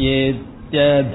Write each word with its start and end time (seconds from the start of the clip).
इत्यधिप्रजम् 0.00 1.14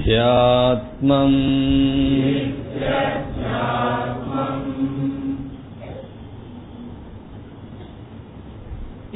इत्यध्यात्मम् 0.00 1.38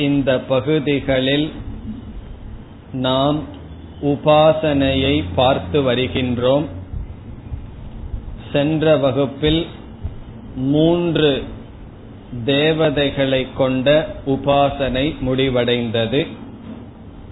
இந்த 0.05 0.31
பகுதிகளில் 0.49 1.49
நாம் 3.07 3.39
உபாசனையை 4.02 5.24
பார்த்து 5.36 5.94
வருகின்றோம். 5.94 6.66
சென்ற 8.52 8.98
வகுப்பில் 8.98 9.66
மூன்று 10.56 11.44
தேவதைகளை 12.46 13.48
கொண்ட 13.58 14.16
உபாசனை 14.26 15.16
முடிவடைந்தது. 15.26 16.28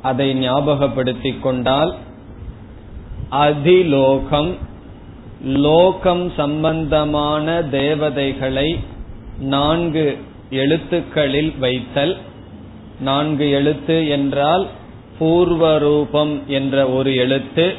அதை 0.02 0.50
ஞாபகப்படுத்திக் 0.50 1.40
கொண்டால் 1.40 1.96
அதிலோகம் 3.30 4.58
லோகம் 5.44 6.32
சம்பந்தமான 6.38 7.64
தேவதைகளை 7.64 8.80
நான்கு 9.40 10.18
எழுத்துக்களில் 10.50 11.58
வைத்தல். 11.60 12.18
நான்கு 13.00 13.50
எழுத்து 13.50 14.08
என்றால் 14.08 14.68
பூர்வரூபம் 15.20 16.46
என்ற 16.48 16.90
ஒரு 16.90 17.16
எழுத்து 17.16 17.74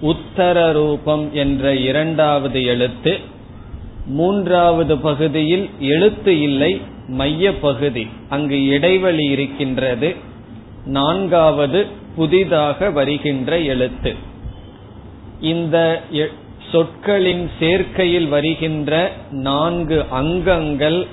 உத்தர 0.00 0.72
ரூபம் 0.72 1.30
என்ற 1.32 1.74
இரண்டாவது 1.74 2.64
எழுத்து 2.64 3.18
மூன்றாவது 4.06 4.98
பகுதியில் 4.98 5.70
எழுத்து 5.80 6.40
இல்லை 6.40 6.80
மைய 7.08 7.58
பகுதி 7.58 8.06
அங்கு 8.28 8.66
இடைவெளி 8.66 9.24
இருக்கின்றது. 9.24 10.14
நான்காவது 10.84 11.86
புதிதாக 12.16 12.90
வருகின்ற 12.90 13.58
எழுத்து. 13.58 14.14
இந்த 15.40 16.02
சொற்களின் 16.72 17.50
சேர்க்கையில் 17.60 18.28
வருகின்ற 18.28 19.12
நான்கு 19.30 20.04
அங்கங்கள் 20.10 21.06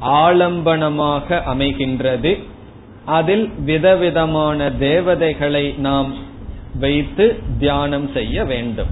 ஆலம்பனமாக 0.00 1.40
அமைகின்றது. 1.54 2.32
அதில் 3.06 3.50
விதவிதமான 3.64 4.70
தேவதைகளை 4.70 5.74
நாம் 5.78 6.14
வைத்து 6.80 7.42
தியானம் 7.58 8.12
செய்ய 8.12 8.44
வேண்டும். 8.44 8.88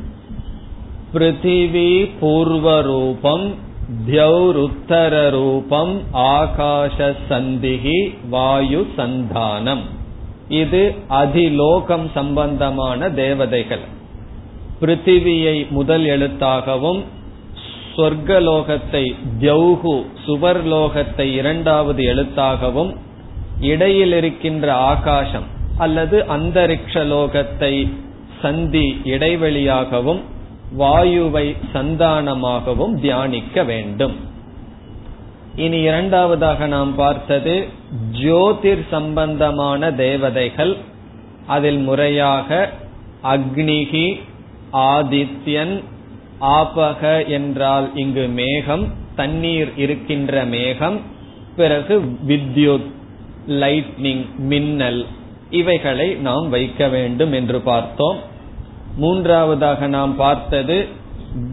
பிருத்திவி 1.12 2.10
பூர்வரூபம் 2.20 3.54
தியௌருத்தர 4.06 5.30
ரூபம் 5.30 6.00
ஆகாஷ 6.12 7.14
சந்திகி 7.28 8.14
வாயு 8.30 8.86
சந்தானம் 8.96 9.80
இது 10.48 10.94
அதிலோகம் 11.08 12.10
சம்பந்தமான 12.14 13.10
தேவதைகள். 13.10 13.80
பிருத்திவியை 14.80 15.68
முதல் 15.70 16.04
எழுத்தாகவும் 16.04 17.02
சொர்க்கலோகத்தை 17.96 19.14
தியௌகு 19.40 20.04
சுவர்லோகத்தை 20.26 21.26
இரண்டாவது 21.32 22.02
எழுத்தாகவும் 22.02 22.96
இடையில் 23.62 24.12
இருக்கின்ற 24.12 24.66
ஆகாசம் 24.74 25.48
அல்லது 25.78 26.16
அந்தரிக்ஷ 26.36 26.94
லோகத்தை 27.12 27.74
சந்தி 28.42 28.86
இடைவெளியாகவும் 29.04 30.22
வாயுவை 30.78 31.46
சந்தானமாகவும் 31.74 32.94
தியானிக்க 33.00 33.64
வேண்டும். 33.64 34.14
இனி 35.56 35.80
இரண்டாவதாக 35.80 36.66
நாம் 36.66 36.94
பார்த்தது 36.94 37.54
ஜோதிர் 38.22 38.84
சம்பந்தமான 38.90 39.92
தேவதைகள். 39.92 40.76
அதில் 41.46 41.78
முறையாக 41.78 42.70
அக்னிகி 43.24 44.06
ஆதித்யன் 44.92 45.74
ஆபக 46.40 47.02
என்றால் 47.26 47.88
இங்கு 47.94 48.24
மேகம் 48.40 48.84
தண்ணீர் 49.16 49.72
இருக்கின்ற 49.76 50.44
மேகம் 50.44 50.98
பிறகு 51.56 51.94
வித்யுத் 52.28 52.88
லைட்னிங் 53.48 54.26
மின்னல் 54.36 55.06
இவைகளை 55.50 56.14
நாம் 56.14 56.48
வைக்க 56.48 56.88
வேண்டும் 56.88 57.32
என்று 57.32 57.60
பார்த்தோம். 57.60 58.16
மூன்றாவதாக 58.96 59.86
நாம் 59.86 60.16
பார்த்தது 60.16 60.88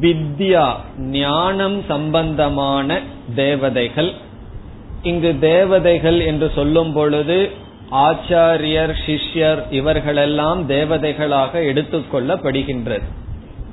வித்யா 0.02 0.76
ஞானம் 0.98 1.84
சம்பந்தமான 1.88 3.00
தேவதைகள். 3.36 4.14
இங்கு 5.04 5.36
தேவதைகள் 5.40 6.20
என்று 6.20 6.52
சொல்லும் 6.56 6.94
பொழுது 6.94 7.52
ஆச்சாரியர் 7.92 8.94
சிஷ்யர் 9.06 9.62
இவர்களெல்லாம் 9.70 10.70
தேவதைகளாக 10.70 11.54
எடுத்துக்கொள்ளப்படுகின்றது 11.54 13.02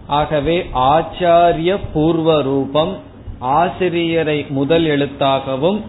ஆகவே 0.06 0.66
ஆச்சாரிய 0.74 1.78
பூர்வ 1.92 2.42
ரூபம் 2.42 2.96
ஆசிரியரை 3.38 4.46
முதல் 4.48 4.84
எழுத்தாகவும் 4.84 5.80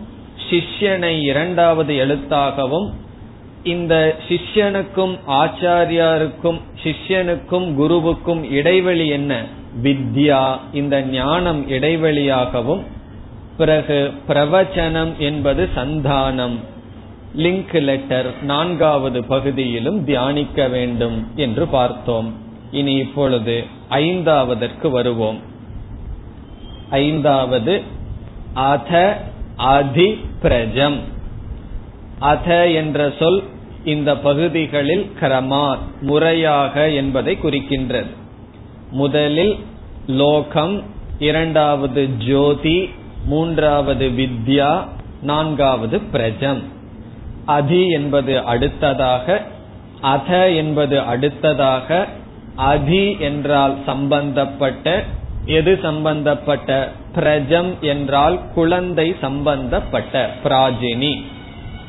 சிஷ்யனை 0.50 1.22
இரண்டாவது 1.22 1.94
எழுத்தாகவும் 1.94 2.92
இந்த 3.64 4.16
சிஷ்யனுக்கும் 4.28 5.20
ஆச்சாரியாருக்கும் 5.28 6.60
சிஷ்யனுக்கும் 6.84 7.74
குருவுக்கும் 7.74 8.52
இடைவெளி 8.52 9.08
என்ன? 9.08 9.46
வித்யா 9.84 10.58
இந்த 10.74 11.02
ஞானம் 11.02 11.70
இடைவெளியாகவும் 11.70 12.82
பிறகு 13.58 14.12
பிரவச்சனம் 14.28 15.18
என்பது 15.18 15.70
சந்தானம். 15.76 16.58
லிங்க் 17.38 17.82
லெட்டர் 17.82 18.44
நான்காவது 18.44 19.24
பகுதியிலும் 19.24 20.04
தியானிக்க 20.04 20.68
வேண்டும் 20.68 21.28
என்று 21.36 21.68
பார்த்தோம். 21.68 22.34
இனி 22.72 22.96
இப்பொழுது 22.96 23.64
ஐந்தாவதற்கு 23.90 24.90
வருவோம். 24.90 25.40
ஐந்தாவது 26.90 27.82
அத 28.54 29.22
அதிபிரஜம். 29.58 31.00
அத 32.20 32.70
என்ற 32.70 33.14
சொல் 33.20 33.44
இந்த 33.86 34.18
பகுதிகளில் 34.18 35.12
கிரமாத் 35.20 36.02
முறையாக 36.02 36.90
என்பதை 36.90 37.38
குறிக்கின்றது. 37.44 38.10
முதலில் 38.92 39.56
லோகம் 40.08 40.84
இரண்டாவது 41.20 42.18
ஜோதி 42.18 42.90
மூன்றாவது 43.26 44.10
வித்யா 44.10 44.88
நான்காவது 45.22 46.00
பிரஜம். 46.00 46.62
அதி 47.46 47.90
என்பது 47.90 48.44
அடுத்ததாக 48.46 49.46
அத 50.02 50.50
என்பது 50.52 51.02
அடுத்ததாக 51.02 52.08
அதி 52.56 53.18
என்றால் 53.20 53.76
சம்பந்தப்பட்ட 53.86 55.04
எது 55.48 55.80
சம்பந்தப்பட்ட 55.82 56.92
பிரஜம் 57.14 57.82
என்றால் 57.82 58.40
குழந்தை 58.56 59.16
சம்பந்தப்பட்ட 59.22 60.30
பிராஜினி 60.44 61.22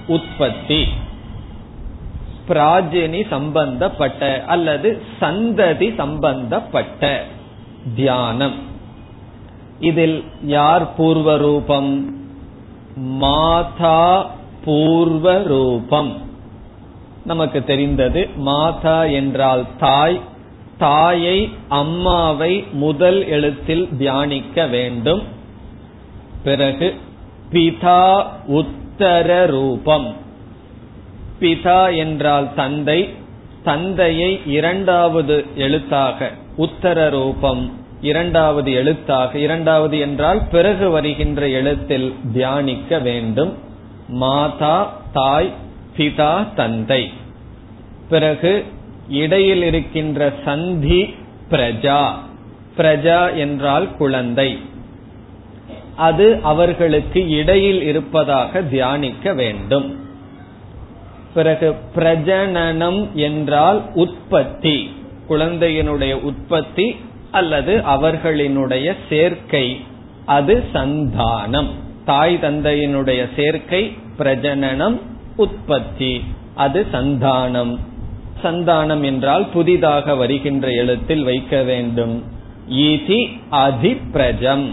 உற்பத்தி. 0.07 0.89
பிராஜினி 2.49 3.29
சம்பந்தப்பட்ட 3.29 4.45
அல்லது 4.47 5.03
சந்ததி 5.21 5.95
சம்பந்தப்பட்ட 5.97 7.25
தியானம். 7.95 8.55
இதில் 9.81 10.25
யார் 10.43 10.95
பூர்வ 10.95 11.37
ரூபம் 11.37 12.17
மாதா 12.97 14.31
பூர்வ 14.65 15.43
ரூபம் 15.43 16.17
நமக்கு 17.25 17.65
தெரிந்தது 17.65 18.29
மாதா 18.37 19.05
என்றால் 19.05 19.65
தாய் 19.79 20.21
தாயை 20.79 21.51
அம்மாவை 21.69 22.65
முதல் 22.73 23.27
எழுத்தில் 23.27 23.89
தியானிக்க 23.99 24.67
வேண்டும். 24.67 25.23
பிறகு 26.45 26.95
பிதா 27.53 28.25
உத்தர 28.47 29.47
ரூபம். 29.47 30.17
பிதா 31.41 31.97
என்றால் 31.97 32.55
தந்தை. 32.55 33.09
தந்தையை 33.65 34.41
இரண்டாவது 34.47 35.47
எழுத்தாக 35.57 36.31
உத்தர 36.57 37.09
ரூபம். 37.09 37.73
இரண்டாவது 38.01 38.73
எழுத்தாக 38.73 39.39
இரண்டாவது 39.39 39.99
என்றால் 39.99 40.49
பிறகு 40.51 40.91
வருகின்ற 40.91 41.49
எழுத்தில் 41.49 42.15
தியானிக்க 42.33 42.99
வேண்டும். 42.99 43.55
மாதா 44.09 45.01
தாய் 45.13 45.53
பிதா 45.97 46.55
தந்தை. 46.55 47.13
பிறகு 48.09 48.65
இடையில் 49.09 49.63
இருக்கின்ற 49.63 50.33
சந்தி 50.45 51.15
பிரஜா. 51.51 52.09
பிரஜா 52.77 53.37
என்றால் 53.37 53.97
குழந்தை. 53.97 54.59
அது 55.97 56.39
அவர்களுக்கு 56.43 57.29
இடையில் 57.29 57.83
இருப்பதாக 57.83 58.63
தியானிக்க 58.63 59.35
வேண்டும். 59.35 60.01
பிறகு 61.35 61.75
பிரஜனனம் 61.95 63.13
என்றால் 63.13 63.83
உற்பத்தி. 63.95 64.91
குழந்தையினுடைய 65.29 66.13
உற்பத்தி 66.13 66.97
அல்லது 67.31 67.77
அவர்களினுடைய 67.77 68.97
சேர்க்கை. 69.09 69.85
அது 70.27 70.65
சந்தானம். 70.73 71.69
தாய் 72.05 72.39
தந்தையினுடைய 72.43 73.29
சேர்க்கை 73.37 73.97
பிரஜனனம் 74.19 75.01
உற்பத்தி. 75.37 76.25
அது 76.55 76.87
சந்தானம். 76.93 77.79
சந்தானம் 78.43 79.05
என்றால் 79.05 79.47
புதிதாக 79.47 80.15
வருகின்ற 80.15 80.69
எழுத்தில் 80.69 81.23
வைக்க 81.23 81.63
வேண்டும். 81.63 82.25
இதி 82.73 83.21
அதிப்பிரஜம். 83.51 84.67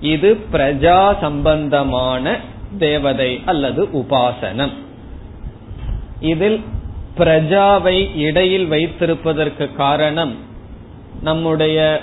இது 0.00 0.38
பிரஜா 0.52 1.18
சம்பந்தமான 1.20 2.36
தேவதை 2.78 3.40
அல்லது 3.44 3.84
உபாசனம். 3.84 4.72
இதில் 6.20 6.60
பிரஜாவை 7.18 8.16
இடையில் 8.16 8.70
வைத்திருப்பதற்கு 8.70 9.74
காரணம் 9.74 10.34
நம்முடைய 11.22 12.00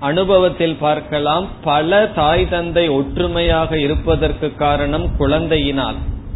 அனுபவத்தில் 0.00 0.76
பார்க்கலாம் 0.80 1.48
பல 1.62 2.06
தாய் 2.06 2.48
தந்தை 2.48 2.88
ஒற்றுமையாக 2.88 3.78
இருப்பதற்கு 3.78 4.54
காரணம் 4.54 5.06
குழந்தையினால். 5.18 5.94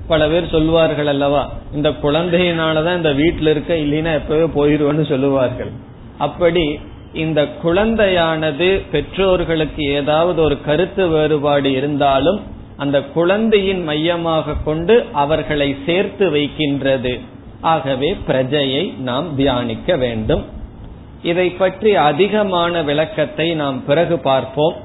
பல 0.08 0.28
பேர் 0.28 0.46
சொல்லுவார்கள் 0.48 1.06
அல்லவா 1.06 1.42
இந்த 1.74 1.88
குழந்தையினாலதான் 2.02 2.96
இந்த 2.96 3.12
வீட்டில் 3.12 3.46
இருக்க 3.46 3.74
இல்லைன்னா 3.74 4.12
எப்பவே 4.20 4.46
போயிருவேன்னு 4.56 5.04
சொல்லுவார்கள். 5.08 5.70
அப்படி 6.18 6.78
இந்த 7.12 7.40
குழந்தையானது 7.62 8.68
பெற்றோர்களுக்கு 8.90 9.82
ஏதாவது 9.84 10.42
ஒரு 10.42 10.56
கருத்து 10.60 11.08
வேறுபாடு 11.08 11.72
இருந்தாலும் 11.72 12.40
அந்த 12.76 12.98
குழந்தையின் 13.02 13.82
மையமாக 13.82 14.54
கொண்டு 14.64 14.94
அவர்களை 15.12 15.76
சேர்த்து 15.86 16.30
வைக்கின்றது. 16.30 17.20
ஆகவே 17.60 18.16
பிரஜையை 18.28 18.84
நாம் 19.00 19.28
தியானிக்க 19.34 19.96
வேண்டும். 19.96 20.44
இதை 21.22 21.48
பற்றி 21.50 21.90
அதிகமான 21.94 22.82
விளக்கத்தை 22.82 23.54
நாம் 23.54 23.84
பிறகு 23.84 24.18
பார்ப்போம். 24.18 24.76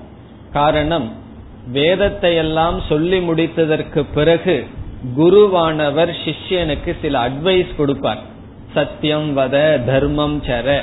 காரணம் 0.53 1.07
வேதத்தை 1.71 2.36
எல்லாம் 2.36 2.77
சொல்லி 2.89 3.19
முடித்ததற்கு 3.19 4.01
பிறகு 4.13 4.57
குருவானவர் 5.18 6.13
சிஷ்யனுக்கு 6.25 6.96
சில 7.01 7.30
அட்வைஸ் 7.30 7.75
கொடுப்பார். 7.75 8.18
சத்தியம் 8.74 9.38
வத 9.38 9.86
தர்மம் 9.86 10.44
சர. 10.44 10.82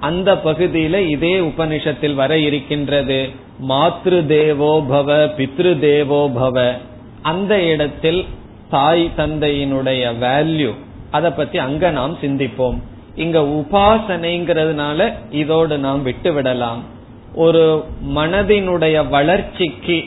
அந்த 0.00 0.34
பகுதியில 0.34 1.08
இதே 1.08 1.38
உபனிஷத்தில் 1.38 2.14
வர 2.14 2.38
இருக்கின்றது. 2.38 3.30
மாத்ரு 3.68 4.26
தேவோ 4.26 4.84
பவ 4.90 5.30
பித்ரு 5.36 5.78
தேவோ 5.78 6.28
பவ. 6.28 6.72
அந்த 7.22 7.62
இடத்தில் 7.62 8.24
தாய் 8.70 9.10
தந்தையினுடைய 9.16 10.12
வேல்யூ 10.20 10.74
அதை 11.10 11.30
பத்தி 11.30 11.58
அங்க 11.58 11.90
நாம் 11.90 12.16
சிந்திப்போம். 12.22 12.78
இங்க 13.14 13.40
உபாசனைங்கிறதுனால 13.40 15.12
இதோடு 15.30 15.78
நாம் 15.78 16.02
விட்டு 16.02 16.32
விடலாம் 16.32 16.82
ஒரு 17.34 17.84
மனதினுடைய 18.14 19.08
வளர்ச்சிக்கு 19.08 20.04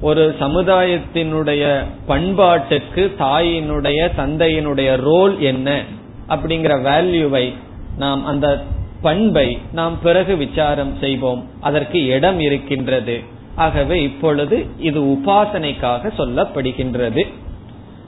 ஒரு 0.00 0.36
சமுதாயத்தினுடைய 0.40 1.84
பண்பாட்டுக்கு 2.08 3.12
தாயினுடைய 3.18 4.10
தந்தையினுடைய 4.16 4.96
ரோல் 4.96 5.40
என்ன 5.40 5.82
அப்படிங்கிற 6.28 6.74
வேல்யூவை 6.82 7.54
நாம் 7.96 8.26
அந்த 8.26 8.64
பண்பை 9.02 9.58
நாம் 9.72 9.98
பிறகு 10.02 10.36
விசாரம் 10.36 10.96
செய்வோம். 11.00 11.48
அதற்கு 11.60 12.06
இடம் 12.06 12.40
இருக்கின்றது. 12.40 13.20
ஆகவே 13.54 14.02
இப்பொழுது 14.02 14.66
இது 14.78 15.00
உபாசனைக்காக 15.00 16.10
சொல்லப்படுகின்றது. 16.18 17.26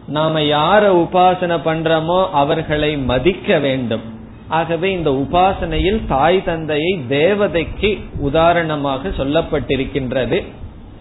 நாம 0.07 0.41
யார 0.41 0.83
உபாசனை 0.83 1.59
பண்றோமோ 1.65 2.31
அவர்களை 2.33 2.97
மதிக்க 2.97 3.59
வேண்டும். 3.59 4.01
ஆகவே 4.49 4.93
இந்த 4.93 5.11
உபாசனையில் 5.11 6.07
தாய் 6.07 6.45
தந்தையை 6.45 7.01
தேவதைக்கு 7.09 8.05
உதாரணமாக 8.19 9.09
சொல்லப்பட்டிருக்கின்றது. 9.09 10.45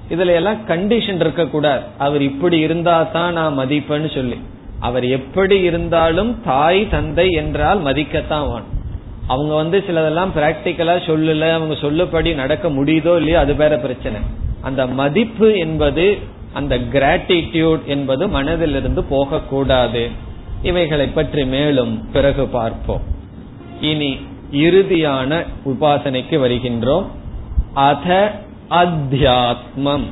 இதுல 0.10 0.34
எல்லாம் 0.40 0.60
கண்டிஷன் 0.68 1.20
இருக்க 1.24 1.44
கூடாது 1.46 1.84
அவர் 1.98 2.22
இப்படி 2.22 2.58
இருந்தா 2.60 2.96
தான் 3.16 3.34
நான் 3.34 3.58
மதிப்பேன்னு 3.60 4.10
சொல்லி. 4.14 4.38
அவர் 4.80 5.06
எப்படி 5.18 5.58
இருந்தாலும் 5.62 6.32
தாய் 6.44 6.82
தந்தை 6.90 7.28
என்றால் 7.42 7.80
மதிக்கத்தான் 7.88 8.48
வேணும். 8.52 8.76
அவங்க 9.28 9.54
வந்து 9.54 9.78
சிலதெல்லாம் 9.88 10.32
பிராக்டிக்கலா 10.38 10.96
சொல்லல. 11.08 11.50
அவங்க 11.52 11.76
சொல்லுபடி 11.82 12.32
நடக்க 12.36 12.70
முடியுதோ 12.70 13.14
இல்லையோ 13.18 13.40
அது 13.40 13.56
வேற 13.56 13.74
பிரச்சனை. 13.78 14.20
அந்த 14.62 14.82
மதிப்பு 15.02 15.50
என்பது 15.58 16.06
அந்த 16.54 16.76
கிராட்டிடியூட் 16.94 17.84
என்பது 17.96 18.24
மனதிலிருந்து 18.28 19.02
போகக்கூடாது. 19.10 20.04
இவைகளை 20.64 21.08
பற்றி 21.08 21.44
மேலும் 21.46 21.94
பிறகு 22.12 22.46
பார்ப்போம். 22.58 23.04
இனி 23.82 24.12
இறுதியான 24.66 25.32
உபாசனைக்கு 25.66 26.38
வருகின்றோம். 26.46 27.06
அத 27.74 28.08
அத்தியாத்மம். 28.70 30.04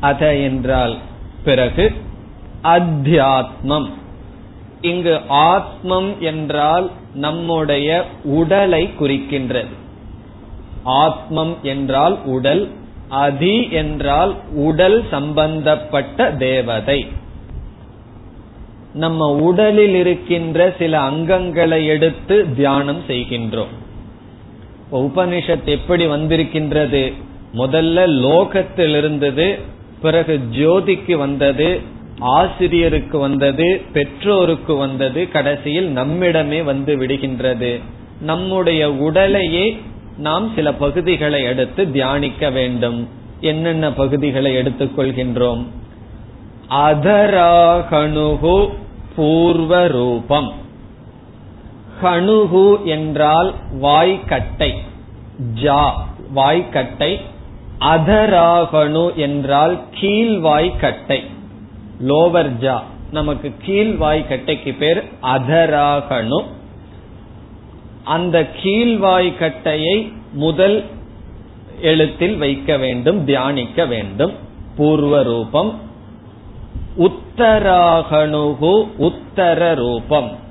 அத 0.00 0.36
என்றால் 0.36 0.96
பிறகு 1.44 1.92
அத்தியாத்மம். 2.62 3.88
இங்கு 4.80 5.20
ஆத்மம் 5.28 6.20
என்றால் 6.20 6.90
நம்முடைய 7.14 8.06
உடலை 8.24 8.90
குறிக்கின்றது. 9.00 9.76
ஆத்மம் 10.82 11.56
என்றால் 11.62 12.24
உடல் 12.24 12.70
அதி 13.08 13.70
என்றால் 13.70 14.34
உடல் 14.50 15.04
சம்பந்தப்பட்ட 15.10 16.32
தேவதை. 16.32 17.06
நம்ம 18.94 19.28
உடலில் 19.28 19.94
இருக்கின்ற 19.94 20.74
சில 20.78 21.00
அங்கங்களை 21.00 21.86
எடுத்து 21.86 22.54
தியானம் 22.54 23.02
செய்கின்றோம். 23.08 23.74
உபனிஷத் 24.92 25.64
எப்படி 25.64 26.06
வந்திருக்கின்றது? 26.06 27.12
முதல்ல 27.54 28.06
லோகத்தில் 28.06 28.96
இருந்தது 28.96 29.58
பிறகு 30.02 30.40
ஜோதிக்கு 30.52 31.16
வந்தது 31.16 31.80
ஆசிரியருக்கு 32.18 33.18
வந்தது 33.18 33.80
பெற்றோருக்கு 33.92 34.76
வந்தது 34.76 35.28
கடைசியில் 35.28 35.96
நம்மிடமே 35.96 36.62
வந்து 36.64 36.96
விடுகின்றது. 36.96 37.80
நம்முடைய 38.20 38.92
உடலையே 38.92 39.78
நாம் 40.18 40.52
சில 40.54 40.74
பகுதிகளை 40.74 41.42
எடுத்து 41.42 41.90
தியானிக்க 41.90 42.50
வேண்டும். 42.50 43.08
என்னென்ன 43.40 43.92
பகுதிகளை 43.92 44.56
எடுத்துக்கொள்கின்றோம் 44.56 45.64
அதராகணுகு 46.70 48.68
பூர்வ 49.16 49.86
ரூபம் 49.86 50.52
கணுகு 52.00 52.80
என்றால் 52.84 53.54
வாய்க்கட்டை. 53.82 54.74
ஜா 55.54 55.92
வாய்க்கட்டை. 56.34 57.20
அதராகணு 57.80 59.14
என்றால் 59.14 59.80
கீழ்வாய்க்கட்டை 60.00 61.26
லோவர் 62.06 62.50
ஜா 62.60 62.80
நமக்கு 63.12 63.52
கீழ்வாய்க்கட்டைக்கு 63.66 64.76
பேர் 64.76 65.04
அதராகணு. 65.22 66.44
அந்த 68.04 68.46
கீழ்வாய்க்கட்டையை 68.62 70.12
முதல் 70.32 70.84
எழுத்தில் 71.80 72.36
வைக்க 72.36 72.76
வேண்டும் 72.76 73.24
தியானிக்க 73.24 73.86
வேண்டும். 73.86 74.32
பூர்வ 74.76 75.22
ரூபம் 75.22 75.80
உத்தராகணுகு 76.98 78.86
உத்தர 78.96 79.74
ரூபம் 79.74 80.46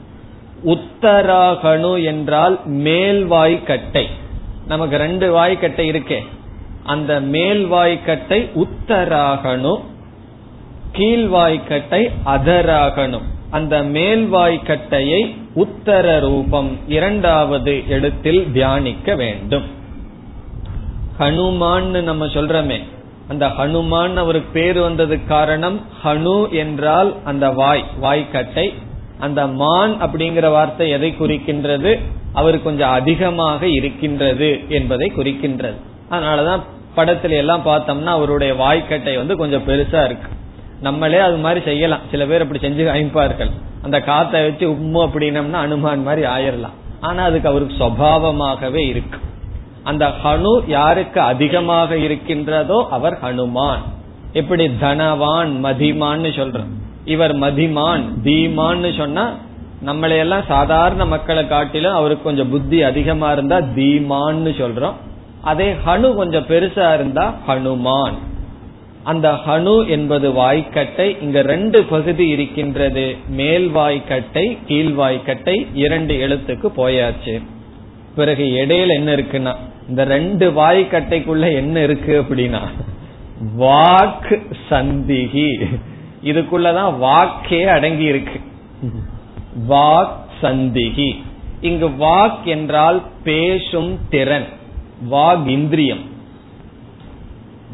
உத்தராகணு 0.65 2.03
என்றால் 2.03 2.59
மேல் 2.65 3.31
வாய்க்கட்டை 3.31 4.05
நமக்கு 4.67 4.97
ரெண்டு 4.97 5.37
வாய்க்கட்டை 5.37 5.89
இருக்கே. 5.91 6.25
அந்த 6.83 7.19
மேல் 7.19 7.71
வாய்க்கட்டை 7.71 8.49
உத்தராகணு 8.55 9.79
கீழ்வாய்க்கட்டை 10.93 12.11
அதராகணும் 12.25 13.21
அந்த 13.51 13.83
மேல்வாய்க்கட்டையை 13.83 15.35
உத்தர 15.53 16.19
ரூபம் 16.19 16.77
இரண்டாவது 16.87 17.87
இடத்தில் 17.87 18.51
தியானிக்க 18.51 19.15
வேண்டும். 19.15 19.63
ஹனுமான்னு 21.19 22.01
நம்ம 22.01 22.25
சொல்றமே. 22.25 22.81
அந்த 23.27 23.47
ஹனுமான் 23.47 24.15
அவருக்கு 24.15 24.49
பேர் 24.51 24.77
வந்ததுக்கு 24.77 25.27
காரணம் 25.27 25.81
ஹனு 26.03 26.49
என்றால் 26.49 27.15
அந்த 27.23 27.49
வாய் 27.49 27.85
வாய்க்கட்டை 28.01 28.73
அந்த 29.19 29.47
மான் 29.47 30.01
அப்படிங்கிற 30.01 30.49
வார்த்தை 30.51 30.89
எதை 30.89 31.15
குறிக்கின்றது? 31.19 31.99
அவர் 32.33 32.63
கொஞ்சம் 32.63 32.89
அதிகமாக 32.89 33.67
இருக்கின்றது 33.67 34.49
என்பதை 34.69 35.11
குறிக்கின்றது. 35.17 35.77
அதனாலதான் 36.11 36.63
படத்துல 36.95 37.29
எல்லாம் 37.29 37.65
பார்த்தோம்னா 37.65 38.11
அவருடைய 38.17 38.53
வாய்க்கட்டை 38.53 39.15
வந்து 39.15 39.37
கொஞ்சம் 39.37 39.67
பெருசா 39.67 40.05
இருக்கு. 40.05 40.29
நம்மளே 40.81 41.17
அது 41.17 41.37
மாதிரி 41.37 41.61
செய்யலாம். 41.65 41.99
சில 42.11 42.25
பேர் 42.25 42.41
அப்படி 42.41 42.67
செஞ்சு 42.67 42.85
அமைப்பார்கள் 42.95 43.51
அந்த 43.83 44.01
காத்தை 44.01 44.41
வச்சு 44.41 44.69
உம்மு 44.69 44.99
அப்படின்னம்னா 45.07 45.59
அனுமான் 45.65 46.03
மாதிரி 46.03 46.27
ஆயிரலாம். 46.27 46.75
ஆனா 46.99 47.23
அதுக்கு 47.23 47.49
அவருக்கு 47.49 47.75
சுவாவமாகவே 47.79 48.87
இருக்கு. 48.87 49.19
அந்த 49.83 50.07
ஹனு 50.23 50.63
யாருக்கு 50.67 51.21
அதிகமாக 51.21 51.97
இருக்கின்றதோ 51.97 52.87
அவர் 52.89 53.17
ஹனுமான். 53.23 53.83
எப்படி 54.33 54.67
தனவான் 54.67 55.51
மதிமான்னு 55.65 56.31
சொல்றோம். 56.39 56.71
இவர் 57.07 57.35
மதிமான். 57.35 58.05
தீமான்னு 58.23 58.97
சொன்னா 58.97 59.25
நம்மளையெல்லாம் 59.85 60.47
சாதாரண 60.47 61.05
மக்களை 61.05 61.47
காட்டிலும் 61.47 61.93
அவருக்கு 61.93 62.23
கொஞ்சம் 62.23 62.49
புத்தி 62.49 62.83
அதிகமா 62.83 63.31
இருந்தா 63.31 63.57
தீமான்னு 63.57 64.51
சொல்றோம். 64.61 64.93
அதே 65.41 65.75
ஹனு 65.85 66.15
கொஞ்சம் 66.15 66.47
பெருசா 66.47 66.93
இருந்தா 66.93 67.25
ஹனுமான். 67.47 68.17
அந்த 69.03 69.31
ஹனு 69.47 69.75
என்பது 69.87 70.31
வாய்க்கட்டை 70.31 71.21
இங்க 71.21 71.41
ரெண்டு 71.41 71.83
பகுதி 71.83 72.27
இருக்கின்றது. 72.27 73.15
மேல் 73.29 73.67
வாய்க்கட்டை 73.75 74.57
கீழ் 74.67 74.93
வாய்க்கட்டை 74.97 75.55
இரண்டு 75.73 76.13
எழுத்துக்கு 76.27 76.69
போயாச்சு. 76.77 77.35
பிறகு 78.15 78.43
இடையில 78.43 78.87
என்ன 78.87 79.15
இருக்குன்னா 79.15 79.55
இந்த 79.89 80.03
ரெண்டு 80.03 80.51
வாய்க்கட்டைக்குள்ள 80.51 81.53
என்ன 81.53 81.83
இருக்கு 81.83 82.15
அப்படின்னா 82.21 82.63
வாக் 83.59 84.31
சந்திகி. 84.69 85.49
இதுக்குள்ளதான் 86.23 86.97
வாக்கே 86.97 87.65
அடங்கி 87.65 88.03
இருக்கு. 88.03 88.39
வாக் 89.69 90.11
சந்திகி. 90.41 91.21
இங்கு 91.61 91.89
வாக் 91.89 92.43
என்றால் 92.43 93.01
பேசும் 93.23 93.99
திறன். 94.09 94.45
வாக் 95.11 95.47
இந்திரியம். 95.47 95.99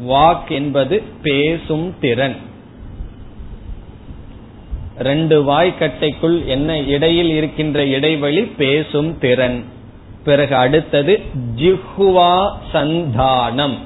வாக் 0.08 0.48
என்பது 0.48 1.02
பேசும் 1.22 1.94
திறன். 2.00 2.36
ரெண்டு 4.98 5.42
வாய்க்கட்டைக்குள் 5.42 6.44
என்ன 6.44 6.78
இடையில் 6.80 7.28
இருக்கின்ற 7.28 7.86
இடைவெளி 7.86 8.42
பேசும் 8.42 9.18
திறன். 9.18 9.64
பிறகு 10.24 10.56
அடுத்தது 10.56 11.20
ஜிஹ்வா 11.56 12.52
சந்தானம். 12.72 13.78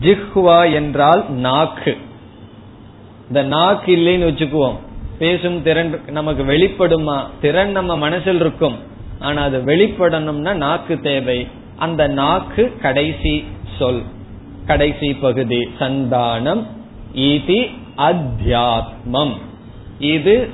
ஜிஹ்வா 0.00 0.74
என்றால் 0.74 1.30
நாக்கு. 1.30 1.96
இந்த 3.28 3.42
நாக்கு 3.42 3.96
இல்லைன்னு 3.96 4.32
வச்சுக்குவோம். 4.32 4.76
பேசும் 5.18 5.62
திறன் 5.62 6.00
நமக்கு 6.10 6.44
வெளிப்படுமா? 6.44 7.22
திறன் 7.40 7.70
நம்ம 7.70 7.96
மனசில் 7.96 8.40
இருக்கும். 8.40 8.76
ஆனா 9.18 9.42
அது 9.42 9.58
வெளிப்படணும்னா 9.58 10.54
நாக்கு 10.54 10.98
தேவை. 10.98 11.46
அந்த 11.76 12.08
நாக்கு 12.08 12.76
கடைசி 12.82 13.44
சொல். 13.78 14.02
கடைசி 14.66 15.14
பகுதி. 15.14 15.68
சந்தானம். 15.78 16.66
இது 17.12 17.66
அத்தியாத்மம். 17.96 19.32
இது 19.98 20.48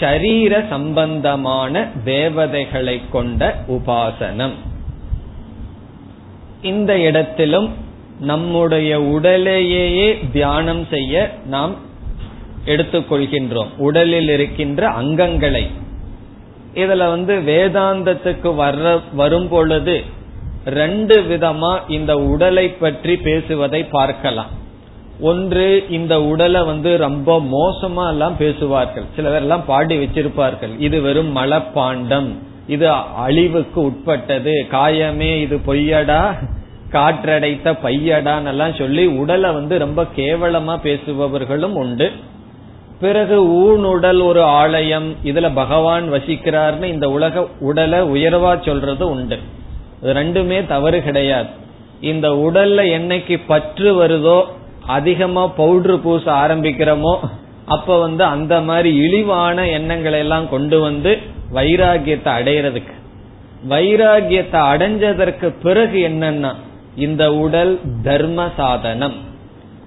ஷரீர 0.00 0.68
சம்பந்தமான 0.68 1.88
தேவதைகளை 2.04 3.00
கொண்ட 3.12 3.54
உபாசனம். 3.68 4.52
இந்த 6.62 6.98
இடத்திலும் 6.98 7.74
நம்முடைய 8.20 9.02
உடலையே 9.02 10.18
தியானம் 10.32 10.86
செய்ய 10.90 11.38
நாம் 11.46 11.90
எடுத்துக்கொள்கின்றோம். 12.66 13.68
உடலில் 13.76 14.28
இருக்கின்ற 14.28 14.88
அங்கங்களை. 14.88 15.66
இதுல 16.74 16.96
வந்து 16.96 17.40
வேதாந்தத்துக்கு 17.40 18.54
வர்ற 18.58 19.00
வரும் 19.12 19.48
பொழுது 19.48 20.02
ரெண்டு 20.66 21.20
விதமா 21.20 21.78
இந்த 21.88 22.18
உடலை 22.18 22.68
பற்றி 22.68 23.16
பேசுவதை 23.16 23.84
பார்க்கலாம். 23.84 24.60
ஒன்று 25.20 25.86
இந்த 25.90 26.22
உடலை 26.22 26.62
வந்து 26.62 26.96
ரொம்ப 26.96 27.42
மோசமா 27.52 28.08
எல்லாம் 28.08 28.36
பேசுவார்கள். 28.36 29.04
சிலர் 29.16 29.34
எல்லாம் 29.34 29.64
பாடி 29.64 29.96
வச்சிருப்பார்கள். 29.96 30.74
இது 30.78 31.00
வெறும் 31.00 31.36
மலப்பாண்டம். 31.36 32.28
இது 32.66 32.90
அழிவுக்கு 33.16 33.82
உட்பட்டது. 33.82 34.66
காயமே 34.70 35.40
இது 35.40 35.56
பொய்யடா? 35.56 36.34
காற்றடைத்த 36.92 37.76
பையடான்னு 37.84 38.46
எல்லாம் 38.46 38.74
சொல்லி 38.74 39.06
உடலை 39.06 39.52
வந்து 39.52 39.78
ரொம்ப 39.78 40.06
கேவலமா 40.16 40.78
பேசுபவர்களும் 40.82 41.74
உண்டு. 41.74 42.10
பிறகு 43.04 43.36
ஊனுடல் 43.62 44.20
ஒரு 44.20 44.42
ஆலயம். 44.60 45.08
இதுல 45.30 45.46
பகவான் 45.54 46.06
வசிக்கிறார்னு 46.12 46.88
இந்த 46.94 47.06
உலக 47.16 47.44
உடலை 47.68 48.00
உயர்வா 48.14 48.52
சொல்றது 48.66 49.04
உண்டு. 49.14 49.38
ரெண்டுமே 50.16 50.58
தவறு 50.66 50.98
கிடையாது. 51.02 51.50
இந்த 52.10 52.28
உடல்ல 52.46 52.80
என்னைக்கு 52.98 53.36
பற்று 53.46 53.90
வருதோ 54.00 54.38
அதிகமா 54.96 55.44
பவுடர் 55.60 56.02
பூச 56.04 56.24
ஆரம்பிக்கிறோமோ 56.42 57.14
அப்ப 57.74 57.98
வந்து 58.04 58.24
அந்த 58.34 58.54
மாதிரி 58.68 58.90
இழிவான 59.04 59.66
எண்ணங்களை 59.76 60.18
எல்லாம் 60.18 60.48
கொண்டு 60.54 60.78
வந்து 60.80 61.10
வைராகியத்தை 61.54 62.30
அடையிறதுக்கு. 62.38 62.94
வைராகியத்தை 63.72 64.60
அடைஞ்சதற்கு 64.72 65.48
பிறகு 65.62 65.98
என்னன்னா 66.08 66.52
இந்த 67.06 67.24
உடல் 67.44 67.74
தர்ம 68.06 68.48
சாதனம். 68.56 69.16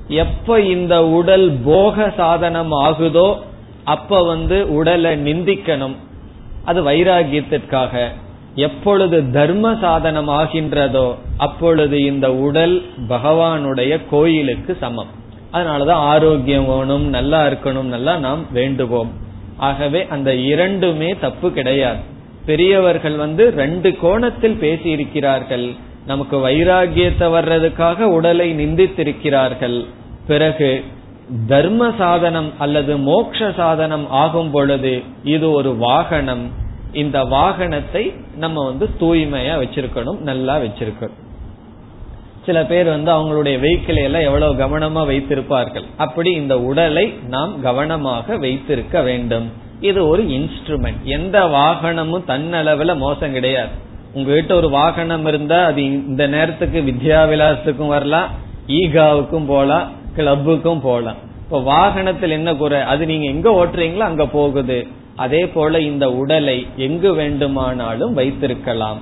எப்ப 0.07 0.59
இந்த 0.61 1.05
உடல் 1.05 1.57
போக 1.65 2.13
சாதனம் 2.17 2.71
ஆகுதோ 2.71 3.37
அப்ப 3.83 4.23
வந்து 4.23 4.73
உடலை 4.73 5.31
நிந்திக்கணும். 5.31 5.95
அது 6.63 6.83
வைராகியத்திற்காக. 6.83 8.07
எப்பொழுது 8.55 9.31
தர்ம 9.31 9.77
சாதனம் 9.81 10.29
ஆகின்றதோ 10.29 11.15
அப்பொழுது 11.37 12.03
இந்த 12.03 12.33
உடல் 12.33 12.83
பகவானுடைய 13.09 14.01
கோயிலுக்கு 14.09 14.77
சமம். 14.79 15.07
அதனாலதான் 15.53 16.03
ஆரோக்கியம் 16.13 16.65
வேணும் 16.65 17.09
நல்லா 17.09 17.45
இருக்கணும் 17.45 17.83
நல்லா 17.83 18.17
நாம் 18.17 18.45
வேண்டுவோம். 18.51 19.11
ஆகவே 19.57 20.07
அந்த 20.09 20.35
இரண்டுமே 20.35 21.15
தப்பு 21.21 21.51
கிடையாது. 21.51 21.99
பெரியவர்கள் 22.45 23.15
வந்து 23.15 23.49
ரெண்டு 23.49 23.95
கோணத்தில் 23.95 24.57
பேசி 24.57 24.89
இருக்கிறார்கள் 24.89 25.73
நமக்கு 26.05 26.37
வைராகியத்தை 26.47 27.27
வர்றதுக்காக 27.35 28.07
உடலை 28.17 28.47
நிந்தித்திருக்கிறார்கள். 28.61 29.77
பிறகு 30.27 30.69
தர்ம 31.47 31.81
சாதனம் 31.97 32.49
அல்லது 32.57 32.93
மோக்ஷ 32.97 33.39
சாதனம் 33.57 34.05
ஆகும் 34.23 34.51
பொழுது 34.51 34.93
இது 35.35 35.47
ஒரு 35.51 35.71
வாகனம். 35.87 36.45
இந்த 37.01 37.19
வாகனத்தை 37.35 38.03
நம்ம 38.37 38.63
வந்து 38.65 38.85
தூய்மையா 38.99 39.55
வச்சிருக்கணும் 39.61 40.19
நல்லா 40.29 40.55
வச்சிருக்கணும் 40.57 41.21
சில 42.45 42.59
பேர் 42.65 42.87
வந்து 42.87 43.11
அவங்களுடைய 43.11 43.55
வெஹிக்கிளை 43.63 44.01
எல்லாம் 44.07 44.27
எவ்வளவு 44.29 44.53
கவனமா 44.63 45.01
வைத்திருப்பார்கள். 45.11 45.85
அப்படி 45.97 46.31
இந்த 46.41 46.55
உடலை 46.61 47.05
நாம் 47.27 47.53
கவனமாக 47.61 48.37
வைத்திருக்க 48.37 49.01
வேண்டும். 49.01 49.47
இது 49.79 50.01
ஒரு 50.07 50.23
இன்ஸ்ட்ருமெண்ட் 50.37 51.01
எந்த 51.17 51.37
வாகனமும் 51.55 52.27
தன்னளவுல 52.27 52.97
மோசம் 52.97 53.35
கிடையாது. 53.37 53.73
உங்ககிட்ட 54.15 54.55
ஒரு 54.55 54.69
வாகனம் 54.69 55.25
இருந்தா 55.25 55.65
அது 55.65 55.85
இந்த 55.85 56.27
நேரத்துக்கு 56.27 56.81
வித்யா 56.81 57.19
விலாசத்துக்கும் 57.25 57.87
வரலாம் 57.87 58.29
ஈகாவுக்கும் 58.67 59.45
போலாம் 59.47 59.91
கிளப்புக்கும் 60.17 60.79
போலாம். 60.79 61.15
இப்ப 61.43 61.61
வாகனத்தில் 61.61 62.29
என்ன 62.29 62.55
குறை? 62.55 62.81
அது 62.81 63.05
நீங்க 63.05 63.25
எங்க 63.25 63.49
ஓட்டுறீங்களோ 63.49 63.97
அங்க 63.97 64.25
போகுது. 64.27 64.87
அதே 65.15 65.47
போல 65.47 65.79
இந்த 65.79 66.11
உடலை 66.11 66.67
எங்கு 66.75 67.13
வேண்டுமானாலும் 67.13 68.13
வைத்திருக்கலாம். 68.13 68.97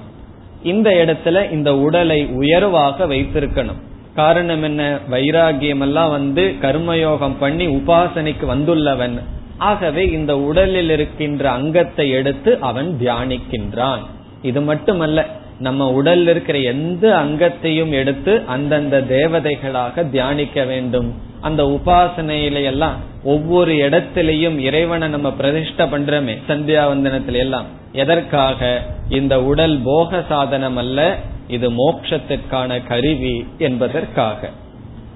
இந்த 0.64 0.90
இடத்துல 0.90 1.52
இந்த 1.52 1.76
உடலை 1.78 2.26
உயர்வாக 2.26 3.06
வைத்திருக்கணும். 3.06 3.82
காரணம் 4.16 4.64
என்ன? 4.64 4.98
வைராகியம் 5.12 5.80
எல்லாம் 5.80 6.10
வந்து 6.10 6.56
கர்மயோகம் 6.62 7.36
பண்ணி 7.40 7.68
உபாசனைக்கு 7.68 8.46
வந்துள்ளவன். 8.50 9.20
ஆகவே 9.58 10.10
இந்த 10.10 10.40
உடலில் 10.40 10.90
இருக்கின்ற 10.90 11.52
அங்கத்தை 11.52 12.10
எடுத்து 12.10 12.58
அவன் 12.60 12.98
தியானிக்கின்றான். 13.02 14.04
இது 14.44 14.62
மட்டுமல்ல 14.62 15.26
நம்ம 15.60 16.02
உடல்ல 16.02 16.28
இருக்கிற 16.28 16.58
எந்த 16.58 17.18
அங்கத்தையும் 17.18 17.92
எடுத்து 17.92 18.42
அந்தந்த 18.46 19.02
தேவதைகளாக 19.02 20.10
தியானிக்க 20.10 20.64
வேண்டும். 20.64 21.14
அந்த 21.42 21.64
உபாசனையில 21.64 22.64
எல்லாம் 22.64 22.96
ஒவ்வொரு 23.24 23.74
இடத்திலையும் 23.74 24.58
இறைவனை 24.58 25.08
நம்ம 25.08 25.34
பிரதிஷ்ட 25.40 25.78
பண்றோமே 25.78 26.38
சந்தியாவந்தனத்தில 26.48 27.32
எல்லாம். 27.32 27.66
எதற்காக? 27.92 28.82
இந்த 29.10 29.44
உடல் 29.44 29.80
போக 29.84 30.24
சாதனம் 30.30 30.78
அல்ல 30.78 31.18
இது 31.48 31.72
மோட்சத்திற்கான 31.72 32.88
கருவி 32.88 33.48
என்பதற்காக. 33.58 34.50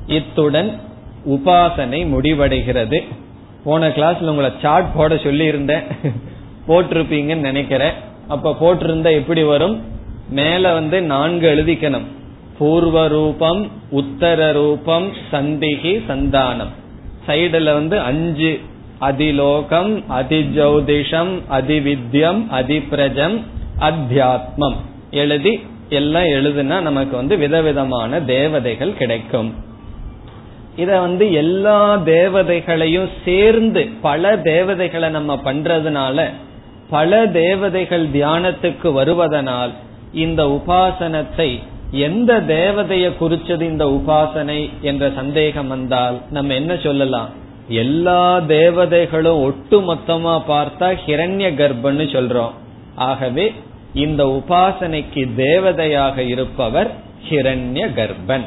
இத்துடன் 0.08 0.72
உபாசனை 1.26 2.00
முடிவடைகிறது. 2.08 3.04
போன 3.64 3.88
கிளாஸ்ல 3.88 4.24
உங்களை 4.24 4.52
சார்ட் 4.62 4.96
போட 4.96 5.18
சொல்லி 5.18 5.46
இருந்தேன் 5.46 5.84
போட்டிருப்பீங்கன்னு 6.68 7.46
நினைக்கிறேன். 7.50 7.94
அப்ப 8.28 8.56
போட்டிருந்தா 8.62 9.12
எப்படி 9.12 9.44
வரும்? 9.44 9.84
மேல 10.30 10.74
வந்து 10.74 11.02
நான்கு 11.02 11.56
எழுதிக்கணும். 11.56 12.06
பூர்வ 12.58 13.08
ரூபம் 13.08 13.68
உத்தர 13.92 14.52
ரூபம் 14.52 15.12
சந்திகி 15.32 16.02
சந்தானம். 16.10 16.68
சைடுல 17.28 17.64
வந்து 17.64 18.00
அஞ்சு. 18.00 18.60
அதிலோகம் 19.00 20.04
அதிஜௌதிஷம் 20.10 21.40
அதிவித்யம் 21.52 22.44
அதிபிரஜம் 22.52 23.42
அத்தியாத்மம். 23.80 24.76
எழுதி 25.12 25.60
எல்லாம் 25.90 26.24
எழுதுனா 26.24 26.82
நமக்கு 26.82 27.16
வந்து 27.16 27.38
விதவிதமான 27.38 28.22
தேவதைகள் 28.22 28.98
கிடைக்கும். 28.98 29.54
இத 30.76 31.00
வந்து 31.00 31.34
எல்லா 31.34 31.98
தேவதைகளையும் 31.98 33.10
சேர்ந்து 33.26 33.90
பல 34.02 34.38
தேவதைகளை 34.38 35.10
நம்ம 35.10 35.36
பண்றதுனால 35.36 36.30
பல 36.90 37.28
தேவதைகள் 37.28 38.08
தியானத்துக்கு 38.08 38.92
வருவதனால் 38.92 39.72
இந்த 40.14 40.46
உபாசனத்தை 40.46 41.60
எந்த 41.92 42.40
தேவதையை 42.40 43.12
குறிச்சது 43.20 43.62
இந்த 43.62 43.86
உபாசனை 43.86 44.70
என்ற 44.82 45.12
சந்தேகம் 45.16 45.68
வந்தால் 45.68 46.22
நம்ம 46.30 46.54
என்ன 46.54 46.78
சொல்லலாம்? 46.78 47.30
எல்லா 47.68 48.40
தேவதைகளும் 48.40 49.42
ஒட்டு 49.42 49.94
மொத்தமா 49.94 50.42
பார்த்தா 50.48 50.98
ஹிரண்ய 51.06 51.50
கர்ப்பன்னு 51.54 52.06
சொல்றோம். 52.16 52.52
ஆகவே 52.96 53.54
இந்த 53.94 54.26
உபாசனைக்கு 54.26 55.28
தேவதையாக 55.38 56.18
இருப்பவர் 56.18 56.92
ஹிரண்ய 57.30 57.88
கர்ப்பன். 57.94 58.46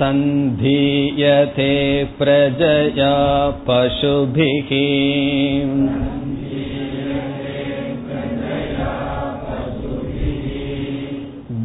सन्धीयते 0.00 1.72
प्रजया 2.18 3.14
पशुभिः 3.68 4.70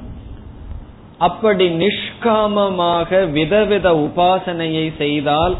அப்படி 1.26 1.66
நிஷ்காமமாக 1.80 3.30
விதவித 3.30 3.86
உபாசனையை 4.06 4.86
செய்தால் 4.98 5.54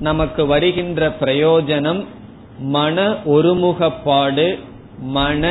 நமக்கு 0.00 0.42
வருகின்ற 0.46 1.08
பிரயோஜனம் 1.20 2.02
மன 2.58 2.96
ஒருமுகப்பாடு 3.26 4.46
மன 4.98 5.42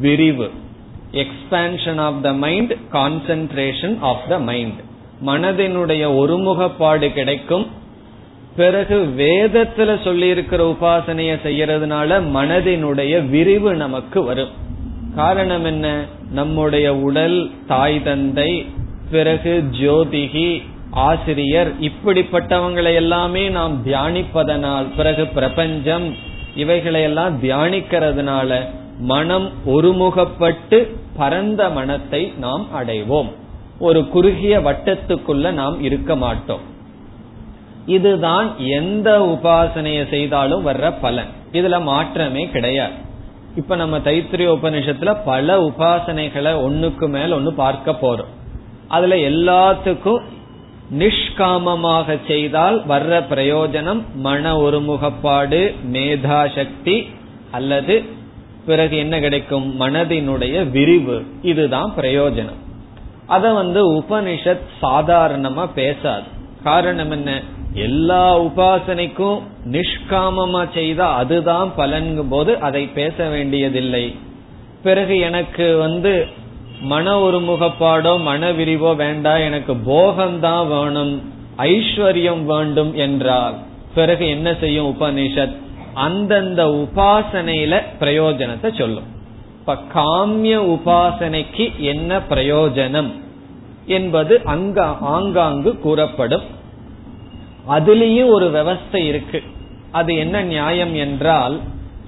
விரிவு 0.00 0.50
expansion 1.12 1.98
of 1.98 2.22
the 2.22 2.32
mind 2.32 2.72
concentration 2.92 3.96
of 4.00 4.28
the 4.28 4.38
mind 4.38 4.80
மனதினுடைய 5.26 6.02
ஒருமுகப்பாடு 6.20 7.12
கிடைக்கும். 7.12 7.66
பிறகு 8.56 8.96
வேதத்துல 9.16 9.90
சொல்லி 10.04 10.26
இருக்கிற 10.26 10.62
உபாசனைய 10.70 11.34
செய்யறதுனால 11.46 12.10
மனதினுடைய 12.34 13.14
விரிவு 13.28 13.74
நமக்கு 13.74 14.22
வரும். 14.22 14.52
காரணம் 15.16 15.64
என்ன? 15.64 15.86
நம்முடைய 16.30 16.96
உடல் 16.96 17.50
தாய் 17.66 18.02
தந்தை 18.02 18.50
பிறகு 19.10 19.64
ஜோதிகி 19.70 20.62
ஆசிரியர் 20.90 21.72
இப்படிப்பட்டவங்களை 21.80 22.94
எல்லாமே 22.94 23.48
நாம் 23.48 23.86
தியானிப்பதனால் 23.86 24.86
பிறகு 24.96 25.26
பிரபஞ்சம் 25.26 26.14
இவைகளை 26.56 27.02
எல்லாம் 27.02 27.42
தியானிக்கிறதுனால 27.42 28.66
மனம் 28.98 29.50
ஒருமுகப்பட்டு 29.66 30.94
பரந்த 31.16 31.70
மனத்தை 31.70 32.32
நாம் 32.38 32.66
அடைவோம். 32.74 33.30
ஒரு 33.78 34.08
குறுகிய 34.08 34.60
வட்டத்துக்குள்ள 34.60 35.50
நாம் 35.50 35.82
இருக்க 35.82 36.16
மாட்டோம். 36.16 36.60
இதுதான் 37.86 38.58
எந்த 38.58 39.18
உபாசனையை 39.18 40.08
செய்தாலும் 40.08 40.66
வர்ற 40.66 40.94
பலன். 41.00 41.28
இதுல 41.52 41.82
மாற்றமே 41.82 42.48
கிடையாது. 42.48 42.92
இப்ப 43.56 43.76
நம்ம 43.76 43.98
தைத்திரிய 43.98 44.56
உபநிஷத்துல 44.60 45.16
பல 45.24 45.60
உபாசனைகளை 45.60 46.52
ஒண்ணுக்கு 46.66 47.08
மேல 47.08 47.34
ஒன்னு 47.34 47.52
பார்க்க 47.52 47.90
போறோம். 47.90 48.36
அதுல 48.88 49.14
எல்லாத்துக்கும் 49.14 50.20
நிஷ்காமமாக 50.98 52.18
செய்தால் 52.26 52.82
வர்ற 52.88 53.22
பிரயோஜனம் 53.30 54.02
மன 54.14 54.58
ஒருமுகப்பாடு 54.58 55.74
மேதா 55.92 56.54
சக்தி 56.54 57.06
அல்லது 57.50 58.02
பிறகு 58.66 58.96
என்ன 58.96 59.20
கிடைக்கும்? 59.20 59.80
மனதினுடைய 59.80 60.70
விரிவு. 60.70 61.24
இதுதான் 61.42 61.92
பிரயோஜனம். 61.96 62.58
அத 63.26 63.52
வந்து 63.52 63.92
உபனிஷத் 63.92 64.66
சாதாரணமா 64.82 65.68
பேசாது. 65.74 66.26
காரணம் 66.64 67.10
என்ன? 67.10 67.42
எல்லா 67.72 68.40
உபாசனைக்கும் 68.40 69.42
நிஷ்காமமா 69.70 70.72
செய்தா 70.74 71.14
அதுதான் 71.14 71.72
பலன்கும் 71.76 72.28
போது 72.28 72.58
அதை 72.58 72.86
பேச 72.86 73.28
வேண்டியதில்லை. 73.28 74.16
பிறகு 74.82 75.18
எனக்கு 75.18 75.76
வந்து 75.76 76.26
மன 76.80 77.30
ஒருமுகப்பாடோ 77.30 78.22
மன 78.22 78.52
விரிவோ 78.52 78.96
வேண்டாம் 78.96 79.38
எனக்கு 79.38 79.74
போகம்தான் 79.74 80.68
வேணும் 80.68 81.32
ஐஸ்வர்யம் 81.56 82.44
வேண்டும் 82.44 82.94
என்றால் 82.94 83.54
பிறகு 83.94 84.28
என்ன 84.28 84.54
செய்யும் 84.54 84.96
உபனிஷத்? 85.00 85.56
அந்தந்த 85.94 86.64
உபாசனையில 86.64 87.82
பிரயோஜனத்தை 88.00 88.78
சொல்லும். 88.78 89.04
இப்ப 89.58 89.76
காமிய 89.94 90.58
உபாசனைக்கு 90.58 91.76
என்ன 91.76 92.18
பிரயோஜனம் 92.18 93.12
என்பது 93.86 94.40
அங்க 94.44 94.84
ஆங்காங்கு 94.84 95.78
கூறப்படும். 95.78 96.42
அதுலேயும் 97.68 98.28
ஒரு 98.28 98.50
விவஸ்தை 98.50 99.04
இருக்கு. 99.04 99.42
அது 99.92 100.16
என்ன 100.16 100.42
நியாயம் 100.42 100.94
என்றால் 100.94 101.60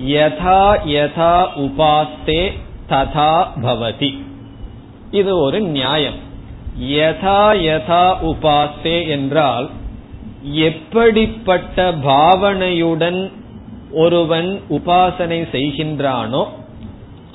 யதா 0.06 0.78
யதா 0.86 1.46
உபாஸ்தே 1.56 2.52
ததா 2.88 3.46
பவதி. 3.62 4.28
இது 5.10 5.38
ஒரு 5.38 5.60
நியாயம். 5.60 6.18
யதா 6.80 7.40
யதா 7.68 8.04
உபாசே 8.22 9.08
என்றால் 9.08 9.70
எப்படிப்பட்ட 10.52 11.92
பாவனையுடன் 11.92 13.30
ஒருவன் 13.92 14.60
உபாசனை 14.70 15.40
செய்கின்றானோ 15.52 16.46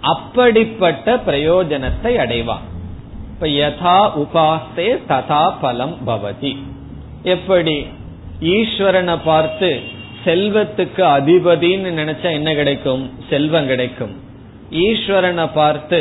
அப்படிப்பட்ட 0.01 1.15
பிரயோஜனத்தை 1.15 2.11
அடைவான். 2.23 2.65
இப்ப 3.33 3.47
யதா 3.47 3.99
உபாசே 4.23 4.97
ததா 5.07 5.53
பலம் 5.61 5.97
பவதி. 6.07 6.57
எப்படி? 7.23 7.85
ஈஸ்வரனை 8.39 9.17
பார்த்து 9.23 9.79
செல்வத்துக்கு 10.25 11.03
அதிபதினு 11.17 11.89
நினைச்சா 12.01 12.29
என்ன 12.31 12.53
கிடைக்கும்? 12.53 13.11
செல்வம் 13.29 13.67
கிடைக்கும். 13.67 14.13
ஈஸ்வரனை 14.71 15.49
பார்த்து 15.53 15.99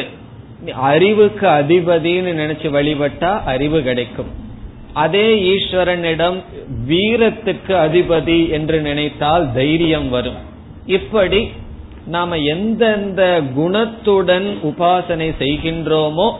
அறிவுக்கு 0.72 1.46
அதிபதினு 1.46 2.32
நினைச்சு 2.40 2.68
வழிபட்டா 2.70 3.44
அறிவு 3.44 3.82
கிடைக்கும். 3.82 4.26
அதே 4.92 5.56
ஈஸ்வரனிடம் 5.56 6.42
வீரத்துக்கு 6.88 7.74
அதிபதி 7.86 8.50
என்று 8.50 8.80
நினைத்தால் 8.80 9.52
தைரியம் 9.54 10.08
வரும். 10.08 10.36
இப்படி 10.86 11.50
நாம 12.06 12.36
எந்தெந்த 12.36 13.42
குணத்துடன் 13.56 14.56
உபாசனை 14.62 15.34
செய்கின்றோமோ 15.38 16.32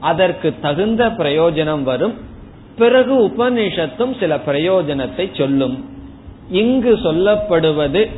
அதற்கு 0.00 0.54
தகுந்த 0.60 1.08
பிரயோஜனம் 1.08 1.82
வரும். 1.82 2.14
பிறகு 2.76 3.28
உபனிஷத்தும் 3.28 4.18
சில 4.20 4.36
பிரயோஜனத்தை 4.36 5.36
சொல்லும். 5.36 5.84
இங்கு 6.50 6.98
சொல்லப்படுவது 7.04 8.10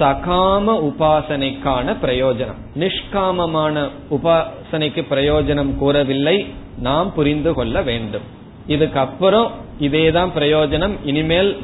சகாம 0.00 0.90
உபாசனைக்கான 0.90 1.96
பிரயோஜனம். 2.02 2.58
நிஷ்காமமான 2.78 3.88
உபாசனைக்கு 4.10 5.04
பிரயோஜனம் 5.10 5.76
கூறவில்லை. 5.76 6.46
நாம் 6.78 7.12
புரிந்து 7.12 7.54
கொள்ள 7.54 7.82
வேண்டும். 7.82 8.22
இதுக்கப்புறம் 8.68 9.50
இதேதான் 9.80 10.30
பிரயோஜனம். 10.38 10.96
இனிமேல் 11.04 11.58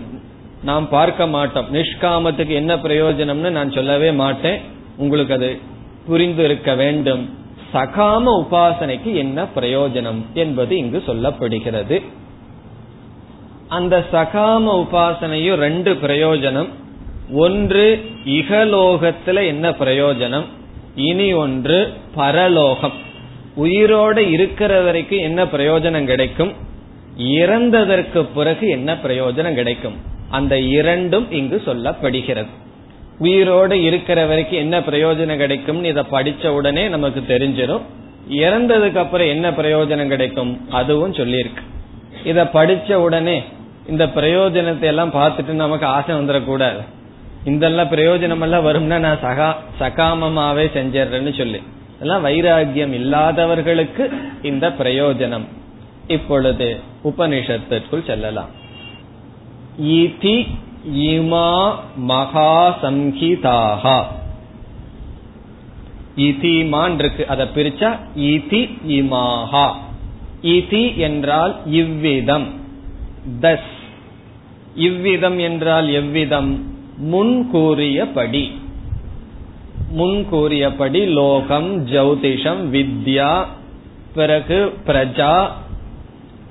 நாம் 0.62 0.88
பார்க்க 0.88 1.26
மாட்டோம். 1.26 1.74
நிஷ்காமத்துக்கு 1.74 2.48
என்ன 2.48 2.76
பிரயோஜனம்னு 2.76 3.50
நான் 3.50 3.70
சொல்லவே 3.70 4.10
மாட்டேன். 4.10 4.60
உங்களுக்கு 4.96 5.34
அது 5.34 5.58
புரிந்து 6.06 6.44
இருக்க 6.44 6.74
வேண்டும். 6.74 7.38
சகாம 7.72 8.44
உபாசனைக்கு 8.44 9.14
என்ன 9.14 9.46
பிரயோஜனம் 9.54 10.22
என்பது 10.34 10.76
இங்கு 10.76 11.02
சொல்லப்படுகிறது. 11.06 12.02
அந்த 13.68 14.04
சகாம 14.12 14.86
உபாசனையும் 14.86 15.54
ரெண்டு 15.54 15.92
பிரயோஜனம். 15.92 16.68
ஒன்று 17.32 18.04
இகலோகத்துல 18.24 19.46
என்ன 19.46 19.70
பிரயோஜனம்? 19.70 20.44
இனி 20.94 21.32
ஒன்று 21.32 21.92
பரலோகம். 22.14 22.92
உயிரோட 23.56 24.16
இருக்கிற 24.16 24.80
வரைக்கும் 24.80 25.18
என்ன 25.18 25.44
பிரயோஜனம் 25.44 26.04
கிடைக்கும்? 26.04 26.52
இறந்ததற்கு 27.18 28.26
பிறகு 28.34 28.68
என்ன 28.68 28.94
பிரயோஜனம் 28.94 29.54
கிடைக்கும்? 29.54 29.94
அந்த 30.30 30.58
இரண்டும் 30.58 31.32
இங்கு 31.32 31.62
சொல்லப்படுகிறது. 31.66 32.46
உயிரோடு 33.18 33.82
இருக்கிற 33.82 34.26
வரைக்கும் 34.26 34.58
என்ன 34.58 34.80
பிரயோஜனம் 34.80 35.36
கிடைக்கும் 35.36 35.84
இதை 35.84 36.04
படிச்ச 36.10 36.46
உடனே 36.46 36.88
நமக்கு 36.88 37.20
தெரிஞ்சிடும். 37.20 37.80
இறந்ததுக்கு 38.30 38.96
அப்புறம் 38.96 39.26
என்ன 39.26 39.50
பிரயோஜனம் 39.50 40.08
கிடைக்கும்? 40.08 40.70
அதுவும் 40.70 41.12
சொல்லியிருக்கு. 41.12 41.62
இத 42.24 42.44
படிச்ச 42.44 42.94
உடனே 42.94 43.42
இந்த 43.88 44.06
பிரயோஜனத்தை 44.06 44.82
எல்லாம் 44.82 45.12
பார்த்துட்டு 45.12 45.48
நமக்கு 45.48 45.86
ஆசை 45.86 46.14
வந்துடக்கூடாது. 46.14 46.84
இதெல்லாம் 47.44 47.90
பிரயோஜனம் 47.90 48.40
எல்லாம் 48.40 48.66
வரும்னா 48.66 48.98
நான் 48.98 49.18
சகா 49.22 49.54
சகாமமாவே 49.80 50.66
செஞ்சிடறேன்னு 50.74 51.36
சொல்லி. 51.36 51.62
எல்லாம் 52.00 52.24
வைராகியம் 52.24 52.92
இல்லாதவர்களுக்கு 52.92 54.10
இந்த 54.42 54.68
பிரயோஜனம். 54.68 55.44
இப்பொழுது 56.06 56.80
உபனிஷத்திற்குள் 57.04 58.06
செல்லலாம். 58.06 58.48
இதி 59.82 60.46
இமா 60.94 61.74
மகாசம்ஹிதாக 62.08 64.04
இதிமான் 66.16 66.94
இருக்கு 66.94 67.26
அதை 67.26 67.46
பிரிச்சா 67.54 67.98
இதி 68.16 68.78
இமாஹா. 68.88 69.72
இதி 70.42 70.96
என்றால் 70.96 71.56
இவ்விதம். 71.66 72.60
தஸ். 73.40 73.72
இவ்விதம் 74.74 75.38
என்றால் 75.38 75.88
எவ்விதம்? 75.88 76.73
முன் 76.96 77.48
கூறியபடி 77.50 78.58
முன் 79.90 80.26
கூறியபடி 80.28 81.06
லோகம் 81.06 81.86
ஜௌதிஷம் 81.86 82.68
வித்யா 82.72 83.44
பிறகு 84.14 84.72
பிரஜா 84.86 85.48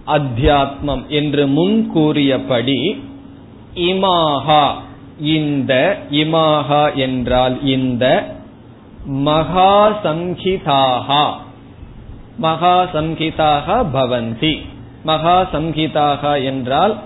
அத்தியாத்மம் 0.07 1.07
என்று 1.07 1.47
முன் 1.47 1.91
கூறியபடி 1.91 3.03
இமாகா 3.75 4.71
இந்த 5.19 6.03
இமாகா 6.11 6.95
என்றால் 6.95 7.63
இந்த 7.63 8.35
மகா 9.05 9.89
சம்ஹிதாகா 10.03 11.41
மகா 12.37 12.87
பவந்தி. 13.93 14.57
மகா 15.03 16.35
என்றால் 16.35 16.99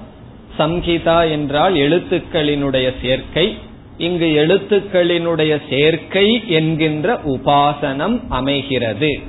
சம்ஹிதா 0.58 1.30
என்றால் 1.30 1.74
எழுத்துக்களினுடைய 1.74 2.88
சேர்க்கை. 3.02 3.58
இங்கு 3.98 4.28
எழுத்துக்களினுடைய 4.44 5.62
சேர்க்கை 5.70 6.44
என்கின்ற 6.48 7.20
உபாசனம் 7.26 8.18
அமைகிறது. 8.30 9.20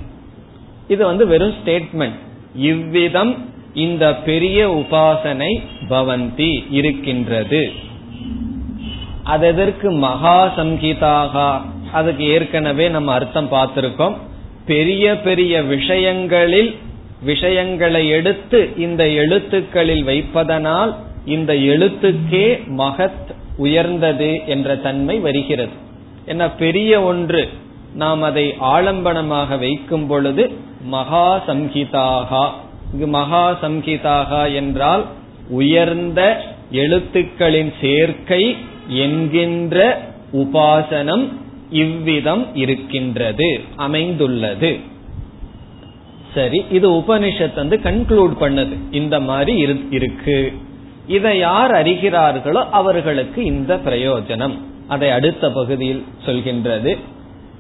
இது 0.89 1.05
வந்து 1.07 1.27
வெறும் 1.27 1.55
ஸ்டேட்மெண்ட் 1.59 2.19
இவ்விதம் 2.55 3.33
இந்த 3.75 4.15
பெரிய 4.15 4.69
உபாசனை 4.71 5.53
பவந்தி 5.89 6.53
இருக்கின்றது. 6.71 7.73
அது 9.23 9.47
எதற்கு 9.47 9.91
மகா 9.91 10.39
சங்கீதாகா 10.57 11.51
அதுக்கு 11.93 12.25
ஏற்கனவே 12.25 12.89
நம்ம 12.89 13.13
அர்த்தம் 13.13 13.51
பார்த்திருக்கோம். 13.53 14.17
பெரிய 14.67 15.21
பெரிய 15.21 15.63
விஷயங்களில் 15.63 16.77
விஷயங்களை 17.23 18.09
எடுத்து 18.09 18.59
இந்த 18.77 19.09
எழுத்துக்களில் 19.09 20.05
வைப்பதனால் 20.05 20.93
இந்த 21.29 21.53
எழுத்துக்கே 21.55 22.69
மகத் 22.79 23.35
உயர்ந்தது 23.57 24.41
என்ற 24.47 24.77
தன்மை 24.77 25.19
வருகிறது. 25.19 25.73
என்ன 26.25 26.51
பெரிய 26.51 27.03
ஒன்று 27.03 27.49
நாம் 27.95 28.23
அதை 28.23 28.55
ஆலம்பனமாக 28.61 29.59
வைக்கும் 29.59 30.07
பொழுது 30.07 30.53
மகா 30.85 31.45
சம்ஹிதாகா. 31.47 32.51
இங்கு 32.93 33.07
மகா 33.07 33.59
சம்ஹிதாகா 33.63 34.55
என்றால் 34.55 35.05
உயர்ந்த 35.49 36.45
எழுத்துக்களின் 36.73 37.73
சேர்க்கை 37.81 38.57
என்கின்ற 38.89 40.01
உபாசனம் 40.33 41.29
இவ்விதம் 41.71 42.47
இருக்கின்றது 42.55 43.61
அமைந்துள்ளது. 43.77 44.79
சரி 46.35 46.65
இது 46.71 46.91
உபனிஷத் 46.91 47.55
வந்து 47.55 47.81
கன்க்ளூட் 47.83 48.33
பண்ணது. 48.41 48.77
இந்த 48.91 49.21
மாதிரி 49.21 49.77
இருக்கு. 49.91 50.53
இதை 51.09 51.39
யார் 51.39 51.71
அறிகிறார்களோ 51.71 52.69
அவர்களுக்கு 52.71 53.45
இந்த 53.45 53.77
பிரயோஜனம். 53.77 54.59
அதை 54.89 55.11
அடுத்த 55.11 55.51
பகுதியில் 55.51 56.05
சொல்கின்றது. 56.27 56.99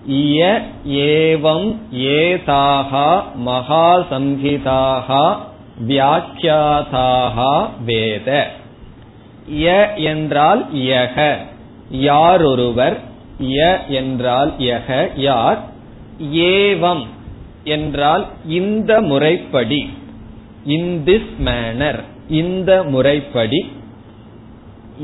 இய 0.09 0.61
ஏவம் 0.89 1.77
ஏதாகா 1.95 3.23
மகா 3.35 3.99
சம்ஹிதாகா 4.11 5.37
வியாக்கியாதாகா 5.89 7.69
வேத. 7.85 8.51
ய 9.53 9.95
என்றால் 9.95 10.67
யக. 10.75 11.37
யாரொருவர்? 11.91 13.01
ய 13.43 13.87
என்றால் 13.89 14.53
யக. 14.59 15.11
யார்? 15.15 15.59
ஏவம் 16.33 17.07
என்றால் 17.65 18.27
இந்த 18.47 19.01
முறைப்படி. 19.01 19.91
இன் 20.67 21.03
திஸ் 21.07 21.37
மேனர் 21.39 22.17
இந்த 22.29 22.83
முறைப்படி 22.83 23.73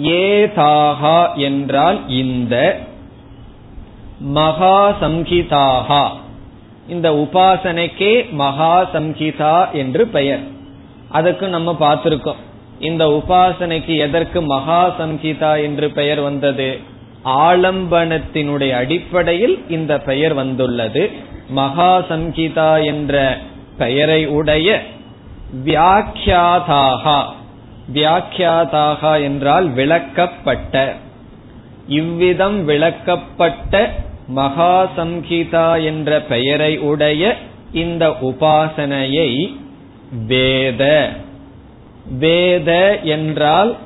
ஏதாகா 0.02 1.34
என்றால் 1.34 2.08
இந்த 2.08 2.78
மகா 4.18 4.96
சம்ஹிதாகா 5.00 6.08
இந்த 6.88 7.10
உபாசனைக்கே 7.12 8.30
மகா 8.30 8.90
சம்ஹிதா 8.92 9.70
என்று 9.70 10.06
பெயர். 10.06 10.40
அதுக்கு 11.08 11.48
நம்ம 11.48 11.76
பார்த்திருக்கோம். 11.80 12.34
இந்த 12.78 13.06
உபாசனைக்கு 13.06 13.98
எதற்கு 13.98 14.42
மகா 14.42 14.94
சம்ஹிதா 14.98 15.62
என்று 15.62 15.90
பெயர் 15.90 16.20
வந்தது? 16.20 16.80
ஆலம்பனத்தினுடைய 17.24 18.70
அடிப்படையில் 18.70 19.64
இந்த 19.68 19.98
பெயர் 19.98 20.34
வந்துள்ளது. 20.34 21.10
மகா 21.48 21.98
சம்ஹிதா 21.98 22.84
என்ற 22.84 23.38
பெயரை 23.78 24.26
உடைய 24.26 24.82
வியாக்கியாதாகா. 25.64 27.24
வியாக்கியாதாகா 27.94 29.22
என்றால் 29.22 29.74
விளக்கப்பட்ட. 29.74 30.92
இவ்விதம் 31.88 32.68
விளக்கப்பட்ட 32.68 33.90
மகா 34.28 34.88
சம்ஹிதா 34.96 35.84
என்ற 35.84 36.20
பெயரை 36.20 36.78
உடைய 36.78 37.36
இந்த 37.72 38.08
உபாசனையை 38.08 39.56
வேத. 40.26 41.10
வேத 42.18 42.98
என்றால் 43.02 43.76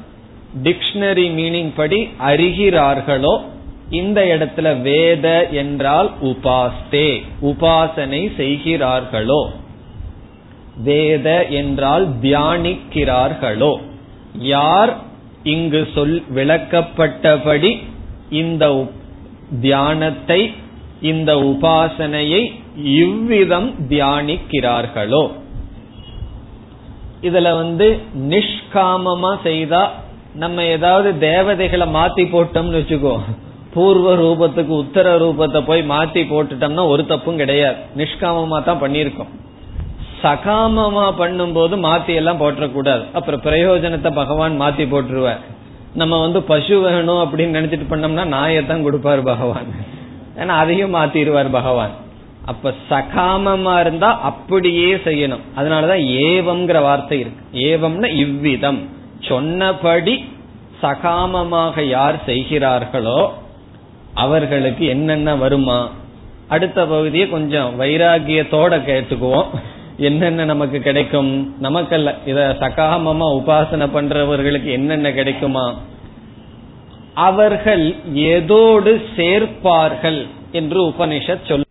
டிக்ஷனரி 0.63 1.31
மீனிங் 1.31 1.73
படி 1.77 2.09
அறிகிறார்களோ 2.27 3.41
இந்த 3.91 4.25
இடத்துல 4.25 4.81
வேத 4.81 5.47
என்றால் 5.51 6.11
உபாஸ்தே 6.23 7.23
உபாசனை 7.43 8.35
செய்கிறார்களோ. 8.37 9.51
வேத 10.85 11.47
என்றால் 11.47 12.09
தியானிக்கிறார்களோ? 12.23 13.77
யார் 14.33 14.97
இங்கு 15.43 15.89
சொல் 15.95 16.23
விளக்கப்பட்டபடி 16.35 17.79
இந்த 18.31 18.87
தியானத்தை 19.61 20.51
இந்த 21.01 21.35
உபாசனையை 21.35 22.53
இவ்விதம் 22.77 23.75
தியானிக்கிறார்களோ? 23.89 25.31
இதுல 27.23 27.55
வந்து 27.55 27.99
நிஷ்காமமா 28.15 29.33
செய்தா 29.43 29.91
நம்ம 30.35 30.65
ஏதாவது 30.65 31.19
தேவதைகளை 31.19 31.87
மாத்தி 31.95 32.25
போட்டோம்னு 32.33 32.81
வச்சுக்கோ. 32.81 33.19
பூர்வ 33.75 34.15
ரூபத்துக்கு 34.17 34.75
உத்தர 34.75 35.19
ரூபத்தை 35.19 35.61
போய் 35.67 35.83
மாத்தி 35.83 36.23
போட்டுட்டோம்னா 36.31 36.87
ஒரு 36.87 37.07
தப்பும் 37.07 37.37
கிடையாது. 37.37 37.77
நிஷ்காமமா 37.97 38.63
தான் 38.63 38.83
பண்ணிருக்கோம் 38.83 39.33
சகாமமா 40.23 41.07
பண்ணும்போது 41.19 41.77
மாத்தி 41.87 42.15
எல்லாம் 42.15 42.41
போட்டக்கூடாது 42.41 43.05
அப்புறம் 43.13 43.43
பிரயோஜனத்தை 43.43 44.11
பகவான் 44.13 44.61
மாத்தி 44.61 44.85
போட்டுருவார் 44.95 45.45
நம்ம 45.95 46.21
வந்து 46.21 46.43
பசு 46.43 46.81
வேணும் 46.81 47.23
அப்படின்னு 47.25 47.57
நினைச்சிட்டு 47.59 47.87
பண்ணோம்னா 47.91 48.25
நாயத்தான் 48.35 48.85
கொடுப்பாரு 48.87 49.23
பகவான். 49.23 49.69
ஏன்னா 50.37 50.47
அதையும் 50.47 50.95
மாத்திடுவார் 50.95 51.51
பகவான். 51.51 51.91
அப்ப 52.45 52.73
சகாமமா 52.91 53.81
இருந்தா 53.81 54.21
அப்படியே 54.21 54.95
செய்யணும். 54.95 55.45
அதனாலதான் 55.57 56.03
ஏவம்ங்கிற 56.25 56.83
வார்த்தை 56.83 57.21
இருக்கு. 57.21 57.43
ஏவம்னா 57.53 58.15
இவ்விதம். 58.15 58.81
சொன்னபடி 59.21 60.25
சகாமமாக 60.83 61.81
யார் 61.81 62.25
செய்கிறார்களோ 62.25 63.33
அவர்களுக்கு 64.15 64.87
என்னென்ன 64.87 65.37
வருமா? 65.37 65.91
அடுத்த 66.49 66.87
பகுதியை 66.87 67.29
கொஞ்சம் 67.29 67.81
வைராகியத்தோட 67.81 68.75
கேட்டுக்குவோம். 68.91 69.47
என்னென்ன 69.99 70.45
நமக்கு 70.45 70.81
கிடைக்கும்? 70.81 71.55
நமக்கல்ல. 71.63 72.15
இத 72.27 72.57
சகாமமா 72.61 73.27
உபாசனை 73.37 73.87
பண்றவர்களுக்கு 73.87 74.65
என்னென்ன 74.65 75.13
கிடைக்குமா? 75.13 75.79
அவர்கள் 77.15 77.95
எதோடு 78.15 79.03
சேர்ப்பார்கள் 79.17 80.27
என்று 80.53 80.89
உபனிஷத் 80.89 81.47
சொல் 81.49 81.65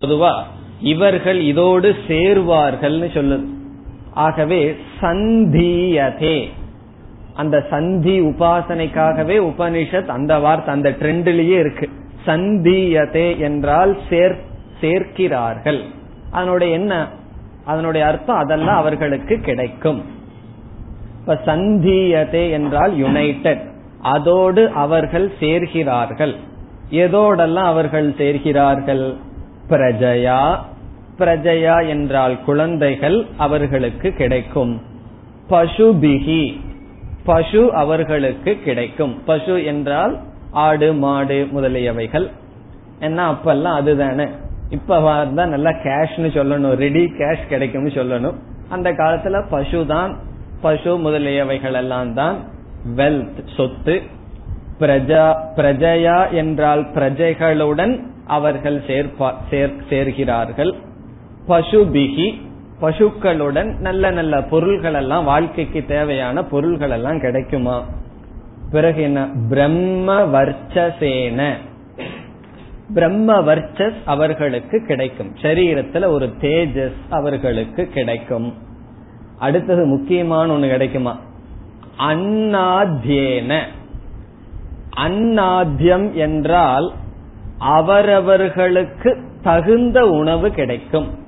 பொதுவா 0.00 0.42
இவர்கள் 0.80 1.40
இதோடு 1.40 1.96
சேர்வார்கள்னு 2.08 3.08
சொல்லுது. 3.08 3.46
ஆகவே 4.12 4.76
சந்தியதே. 5.00 6.48
அந்த 7.34 7.66
சந்தி 7.70 8.20
உபாசனைக்காகவே 8.20 9.36
உபனிஷத் 9.38 10.06
அந்த 10.06 10.38
வார்த்தை 10.38 10.74
அந்த 10.74 10.90
ட்ரெண்ட்லயே 10.90 11.58
இருக்கு. 11.58 11.88
சந்தியதே 12.26 13.38
என்றால் 13.38 13.98
சேர் 14.10 14.50
சேர்க்கிறார்கள். 14.82 15.84
அதனுடைய 16.30 16.72
என்ன? 16.72 17.08
அதனுடைய 17.64 18.06
அர்த்தம் 18.06 18.36
அதெல்லாம் 18.36 18.76
அவர்களுக்கு 18.76 19.40
கிடைக்கும். 19.40 20.04
இப்ப 21.20 21.40
சந்தியதே 21.46 22.50
என்றால் 22.50 22.96
யுனைடெட் 22.96 23.70
அதோடு 24.00 24.70
அவர்கள் 24.70 25.32
சேர்கிறார்கள். 25.40 26.36
எதோடெல்லாம் 26.90 27.54
அவர்கள் 27.54 28.10
சேர்கிறார்கள்? 28.10 29.16
பிரஜயா. 29.68 30.58
பிரஜயா 31.18 31.88
என்றால் 31.88 32.44
குழந்தைகள் 32.44 33.26
அவர்களுக்கு 33.36 34.12
கிடைக்கும். 34.12 34.80
பசுபிகி. 35.50 36.60
பசு 37.24 37.74
அவர்களுக்கு 37.74 38.58
கிடைக்கும். 38.64 39.24
பசு 39.24 39.64
என்றால் 39.64 40.20
ஆடு 40.50 40.94
மாடு 40.94 41.48
முதலியவைகள். 41.54 42.30
என்ன 43.00 43.32
அப்பெல்லாம் 43.32 43.74
அதுதானே. 43.74 44.26
இப்ப 44.72 45.00
வந்தா 45.00 45.46
நல்லா 45.46 45.70
கேஷ்னு 45.70 46.28
சொல்லணும். 46.36 46.74
ரெடி 46.74 47.04
கேஷ் 47.18 47.46
கிடைக்கும்னு 47.48 47.88
சொல்லணும். 47.88 48.34
அந்த 48.68 48.92
காலத்துல 48.92 49.44
பசு 49.50 49.86
தான் 49.86 50.16
பசு 50.60 50.98
முதலியவைகள் 50.98 51.72
எல்லாம் 51.72 52.14
தான் 52.14 52.36
வெல்த் 52.96 53.42
சொத்து. 53.56 54.02
பிரஜா 54.80 55.24
பிரஜையா 55.56 56.30
என்றால் 56.30 56.84
பிரஜைகளுடன் 56.94 58.00
அவர்கள் 58.26 58.82
சேர்கிறார்கள். 59.90 60.72
பசுபிகி 61.48 62.40
பசுக்களுடன் 62.80 63.78
நல்ல 63.78 64.10
நல்ல 64.10 64.42
பொருள்கள் 64.42 64.94
எல்லாம் 64.94 65.24
வாழ்க்கைக்கு 65.24 65.84
தேவையான 65.86 66.44
பொருள்கள் 66.44 66.90
எல்லாம் 66.90 67.20
கிடைக்குமா? 67.20 67.84
பிறகு 68.70 69.02
என்ன? 69.02 69.28
பிரம்ம 69.48 70.26
வர்ச்சசேன. 70.26 71.52
பிரம்ம 72.94 73.40
வர்ச்சஸ் 73.42 73.94
அவர்களுக்கு 74.04 74.84
கிடைக்கும். 74.86 75.34
சரீரத்துல 75.42 76.06
ஒரு 76.06 76.26
தேஜஸ் 76.40 76.98
அவர்களுக்கு 77.10 77.86
கிடைக்கும். 77.86 78.54
அடுத்தது 79.38 79.84
முக்கியமான 79.84 80.56
ஒண்ணு 80.56 80.68
கிடைக்குமா? 80.68 81.18
அன்னாத்தியேன 81.98 83.60
அன்னாத்தியம் 84.96 86.12
என்றால் 86.12 86.92
அவரவர்களுக்கு 87.58 89.16
தகுந்த 89.42 90.06
உணவு 90.06 90.50
கிடைக்கும். 90.50 91.20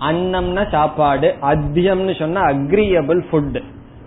அன்னம்னா 0.00 0.70
சாப்பாடு 0.70 1.34
அத்தியம்னு 1.42 2.18
சொன்னா 2.18 2.40
அக்ரியபிள் 2.40 3.22
ஃபுட் 3.30 3.62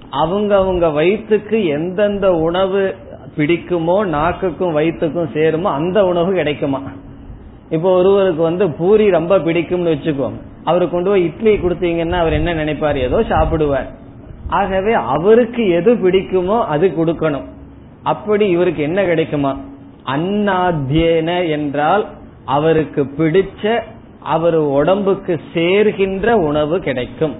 அவங்க 0.09 0.55
அவங்க 0.55 0.89
வயிற்றுக்கு 0.89 1.65
எந்தெந்த 1.65 2.31
உணவு 2.31 2.95
பிடிக்குமோ 3.37 3.97
நாக்குக்கும் 4.15 4.75
வயிற்றுக்கும் 4.77 5.31
சேருமோ 5.33 5.69
அந்த 5.79 6.05
உணவு 6.05 6.33
கிடைக்குமா? 6.33 6.81
இப்போ 7.69 7.89
ஒருவருக்கு 7.95 8.41
வந்து 8.41 8.69
பூரி 8.69 9.09
ரொம்ப 9.09 9.37
பிடிக்கும்னு 9.37 9.93
வச்சுக்கோ 9.93 10.29
அவரு 10.63 10.89
கொண்டு 10.89 11.09
போய் 11.09 11.23
இட்லி 11.23 11.53
கொடுத்தீங்கன்னா 11.55 12.17
அவர் 12.23 12.33
என்ன 12.33 12.53
நினைப்பார்? 12.53 12.97
ஏதோ 13.07 13.19
சாப்பிடுவார். 13.21 13.89
ஆகவே 14.47 14.93
அவருக்கு 14.93 15.63
எது 15.69 15.91
பிடிக்குமோ 15.95 16.57
அது 16.65 16.87
கொடுக்கணும். 16.87 17.47
அப்படி 18.03 18.49
இவருக்கு 18.49 18.81
என்ன 18.83 19.05
கிடைக்குமா? 19.05 19.51
அன்னாத்தியன 20.05 21.49
என்றால் 21.49 22.05
அவருக்கு 22.45 23.01
பிடிச்ச 23.17 23.81
அவர் 24.19 24.55
உடம்புக்கு 24.55 25.39
சேர்கின்ற 25.53 26.31
உணவு 26.31 26.79
கிடைக்கும். 26.79 27.35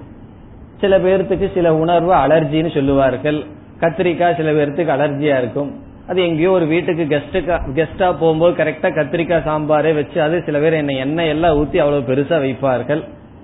சில 0.82 0.98
பேர்த்துக்கு 0.98 1.48
சில 1.54 1.76
உணர்வு 1.76 2.14
அலர்ஜின்னு 2.14 2.74
சொல்லுவார்கள். 2.74 3.40
கத்திரிக்காய் 3.82 4.38
சில 4.40 4.52
பேர்த்துக்கு 4.58 4.96
அலர்ஜியா 4.96 5.36
இருக்கும். 5.42 5.72
அது 6.10 6.20
எங்கேயோ 6.28 6.52
ஒரு 6.58 6.66
வீட்டுக்கு 6.74 7.04
கெஸ்டுக்கா 7.12 7.56
கெஸ்டா 7.78 8.08
போகும்போது 8.22 8.54
கரெக்டா 8.60 8.90
கத்திரிக்காய் 8.98 9.48
சாம்பாரே 9.48 9.92
வச்சு 10.00 10.18
அது 10.22 10.36
சில 10.46 10.60
பேர் 10.60 10.82
என்ன 10.82 10.94
எண்ணெய் 11.06 11.32
எல்லாம் 11.34 11.58
ஊத்தி 11.60 11.78
அவ்வளவு 11.84 12.08
பெருசா 12.10 12.38
வைப்பார்கள். 12.46 13.02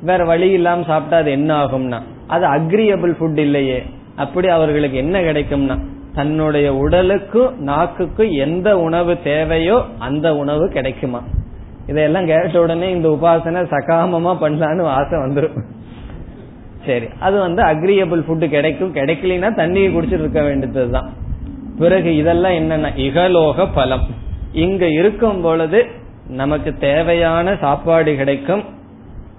வேற 0.10 0.22
வழி 0.32 0.48
இல்லாம 0.52 0.84
சாப்பிட்டா 0.88 1.18
அது 1.18 1.32
என்ன 1.32 1.52
ஆகும்னா 1.64 2.00
அது 2.36 2.46
அக்ரியபிள் 2.48 3.14
ஃபுட் 3.20 3.42
இல்லையே. 3.48 3.80
அப்படி 4.24 4.48
அவர்களுக்கு 4.48 4.98
என்ன 4.98 5.22
கிடைக்கும்னா 5.22 5.76
தன்னுடைய 6.18 6.68
உடலுக்கும் 6.84 7.56
நாக்குக்கும் 7.70 8.34
எந்த 8.46 8.68
உணவு 8.80 9.14
தேவையோ 9.24 9.78
அந்த 10.08 10.28
உணவு 10.36 10.66
கிடைக்குமா. 10.70 11.22
இதையெல்லாம் 11.88 12.26
கேட்ட 12.26 12.62
உடனே 12.62 12.88
இந்த 12.92 13.08
உபாசனை 13.10 13.62
சகாமமா 13.74 14.32
பண்ணலான்னு 14.44 14.84
ஆசை 15.00 15.18
வந்துடும் 15.20 15.58
சரி. 16.86 17.06
அது 17.20 17.40
வந்து 17.40 17.64
அக்ரியபிள் 17.64 18.24
ஃபுட்டு 18.30 18.50
கிடைக்கும். 18.50 18.96
கிடைக்கலனா 18.96 19.50
தண்ணியை 19.54 19.94
குடிச்சிட்டு 19.94 20.20
இருக்க 20.20 20.44
வேண்டியதுதான். 20.44 21.14
பிறகு 21.80 22.16
இதெல்லாம் 22.16 22.52
என்னன்னா 22.52 22.90
இகலோக 22.96 23.68
பலம். 23.74 24.08
இங்க 24.54 24.88
இருக்கும் 24.88 25.42
பொழுது 25.42 25.86
நமக்கு 26.28 26.74
தேவையான 26.74 27.56
சாப்பாடு 27.56 28.16
கிடைக்கும். 28.16 28.64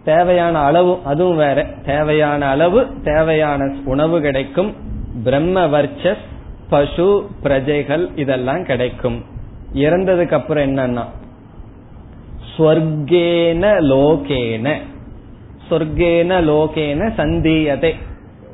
தேவையான 0.04 0.58
அளவு 0.58 0.98
அதுவும் 1.04 1.36
வேற. 1.36 1.66
தேவையான 1.84 2.46
அளவு 2.46 2.86
தேவையான 3.04 3.74
உணவு 3.84 4.20
கிடைக்கும். 4.20 4.74
பிரம்ம 5.24 5.66
வர்ச்சஸ் 5.66 6.24
பசு 6.68 7.26
பிரஜைகள் 7.42 8.08
இதெல்லாம் 8.14 8.64
கிடைக்கும். 8.64 9.24
இறந்ததுக்கு 9.74 10.32
அப்புறம் 10.32 10.76
என்னன்னா 10.76 11.04
ஸ்வர்கேன 12.56 13.80
லோகேன. 13.80 14.76
சொர்க்கேன 15.70 16.40
லோகேன 16.40 17.12
சந்தீயத்தை 17.16 17.92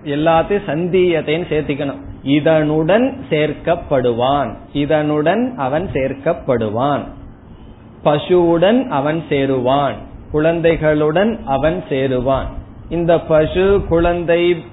எல்லாத்தையும் 0.04 0.62
சந்தீயத்தைன்னு 0.66 1.44
சேர்த்திக்கணும். 1.50 2.00
இதனுடன் 2.22 3.16
சேர்க்கப்படுவான். 3.30 4.56
இதனுடன் 4.72 5.54
அவன் 5.56 5.88
சேர்க்கப்படுவான். 5.92 7.00
பசுவுடன் 8.04 8.88
அவன் 8.88 9.22
சேருவான். 9.28 9.94
குழந்தைகளுடன் 10.30 11.40
அவன் 11.44 11.84
சேருவான். 11.88 12.46
இந்த 12.88 13.20
பசு 13.20 13.84
குழந்தை 13.88 14.64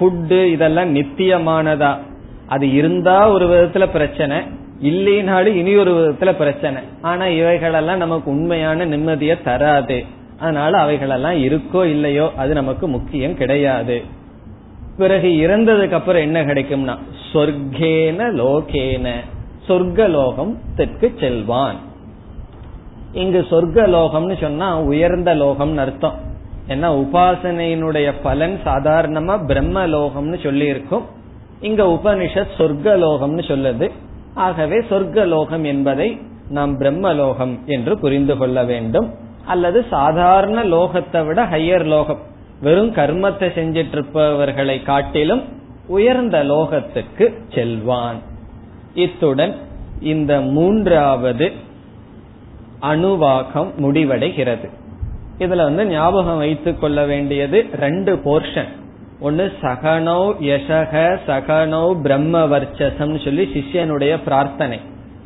ஃபுட்டு 0.00 0.44
இதெல்லாம் 0.44 0.94
நித்தியமானதா? 0.94 1.98
அது 2.46 2.72
இருந்தா 2.72 3.30
ஒரு 3.30 3.46
விதத்துல 3.46 3.90
பிரச்சனை. 3.90 4.36
இல்லைனாலும் 4.82 5.54
இனி 5.54 5.76
ஒரு 5.76 5.92
விதத்துல 5.92 6.32
பிரச்சனை. 6.32 6.82
ஆனா 7.02 7.26
இவைகளெல்லாம் 7.26 7.98
நமக்கு 7.98 8.30
உண்மையான 8.30 8.86
நிம்மதியை 8.86 9.42
தராது. 9.42 10.04
அதனால 10.38 10.78
அவைகளெல்லாம் 10.78 11.34
இருக்கோ 11.34 11.84
இல்லையோ 11.84 12.30
அது 12.36 12.54
நமக்கு 12.54 12.88
முக்கியம் 12.88 13.36
கிடையாது. 13.36 14.02
பிறகு 14.98 15.28
இறந்ததுக்கு 15.28 15.92
அப்புறம் 15.92 16.22
என்ன 16.22 16.44
கிடைக்கும்னா 16.44 16.98
சொர்க்கேன 17.32 18.20
லோகேன. 18.40 19.14
சொர்க்கலோகத்துக்கு 19.68 21.20
செல்வான். 21.20 21.76
இங்கு 23.12 23.46
சொர்க்க 23.50 23.86
லோகம்னு 23.86 24.40
சொன்னா 24.40 24.80
உயர்ந்த 24.80 25.34
லோகம்னு 25.34 25.76
அர்த்தம். 25.76 26.24
ஏன்னா 26.68 26.88
உபாசனையினுடைய 27.02 28.14
பலன் 28.22 28.60
சாதாரணமா 28.64 29.46
பிரம்ம 29.46 29.86
லோகம்னு 29.86 30.42
சொல்லி 30.42 30.66
இருக்கும் 30.66 31.04
இங்க 31.60 31.82
உபனிஷத் 31.82 32.56
சொர்க்க 32.58 32.96
லோகம்னு 33.04 33.44
சொல்லுது. 33.50 33.90
ஆகவே 34.34 34.78
சொர்க்க 34.78 35.26
லோகம் 35.26 35.64
என்பதை 35.64 36.18
நாம் 36.48 36.76
பிரம்ம 36.76 37.12
லோகம் 37.12 37.58
என்று 37.66 37.98
புரிந்து 37.98 38.36
கொள்ள 38.36 38.64
வேண்டும். 38.64 39.24
அல்லது 39.46 39.78
சாதாரண 39.90 40.58
லோகத்தை 40.74 41.20
விட 41.26 41.40
ஹையர் 41.44 41.86
லோகம். 41.94 42.22
வெறும் 42.60 42.92
கர்மத்தை 42.94 43.48
செஞ்சிட்டு 43.58 43.94
இருப்பவர்களை 43.96 44.76
காட்டிலும் 44.82 45.42
உயர்ந்த 45.96 46.36
லோகத்துக்கு 46.44 47.26
செல்வான். 47.54 48.18
இத்துடன் 49.04 49.54
இந்த 50.12 50.32
மூன்றாவது 50.56 51.46
அணுவாகம் 52.90 53.70
முடிவடைகிறது. 53.84 54.66
இதுல 55.38 55.64
வந்து 55.68 55.84
ஞாபகம் 55.86 56.38
வைத்துக் 56.38 56.80
கொள்ள 56.80 56.98
வேண்டியது 57.04 57.58
ரெண்டு 57.80 58.12
போர்ஷன் 58.24 58.70
ஒன்னு 59.20 59.44
சகனோ 59.62 60.20
யசக 60.50 60.94
சகனோ 61.26 61.82
பிரம்ம 62.04 62.44
வர்ச்சசம் 62.46 63.14
சொல்லி 63.24 63.44
சிஷ்யனுடைய 63.54 64.14
பிரார்த்தனை. 64.24 64.78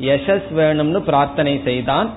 யசஸ் 0.09 0.51
வேணும்னு 0.59 1.01
பிரார்த்தனை 1.09 1.55
செய்தான். 1.64 2.11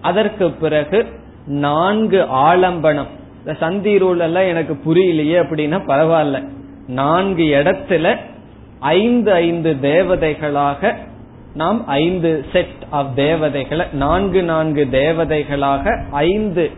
அதற்கு 0.00 0.46
பிறகு 0.62 0.98
நான்கு 1.46 2.26
ஆலம்பனம். 2.34 3.06
இந்த 3.38 3.58
சந்தி 3.60 3.96
ரூல் 3.96 4.18
எல்லாம் 4.18 4.42
எனக்கு 4.42 4.78
புரியலையே 4.86 5.44
அப்படின்னா 5.44 5.80
பரவாயில்ல. 5.86 6.48
நான்கு 6.88 7.42
இடத்துல 7.42 8.16
ஐந்து 8.80 9.32
ஐந்து 9.32 9.76
தேவதைகளாக 9.82 10.94
நாம் 11.54 11.86
ஐந்து 11.86 12.44
செட் 12.52 12.84
ஆஃப் 12.90 13.16
தேவதைகளை 13.16 13.86
நான்கு 13.92 14.42
நான்கு 14.42 14.88
தேவதைகளாக 14.90 16.04
ஐந்து 16.10 16.70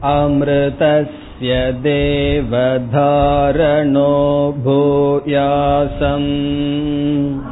अमृतस्य 0.03 1.71
देवधारणो 1.71 4.13
भूयासम् 4.57 7.50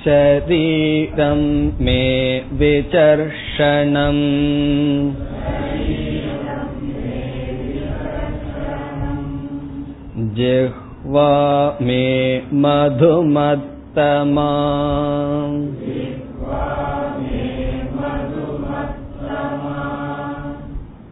शरीरं 0.00 1.40
मे 1.84 2.02
विचर्षणम् 2.58 4.22
जिह्वा 10.36 11.32
मे 11.88 12.04
मधुमत्तमा 12.62 14.48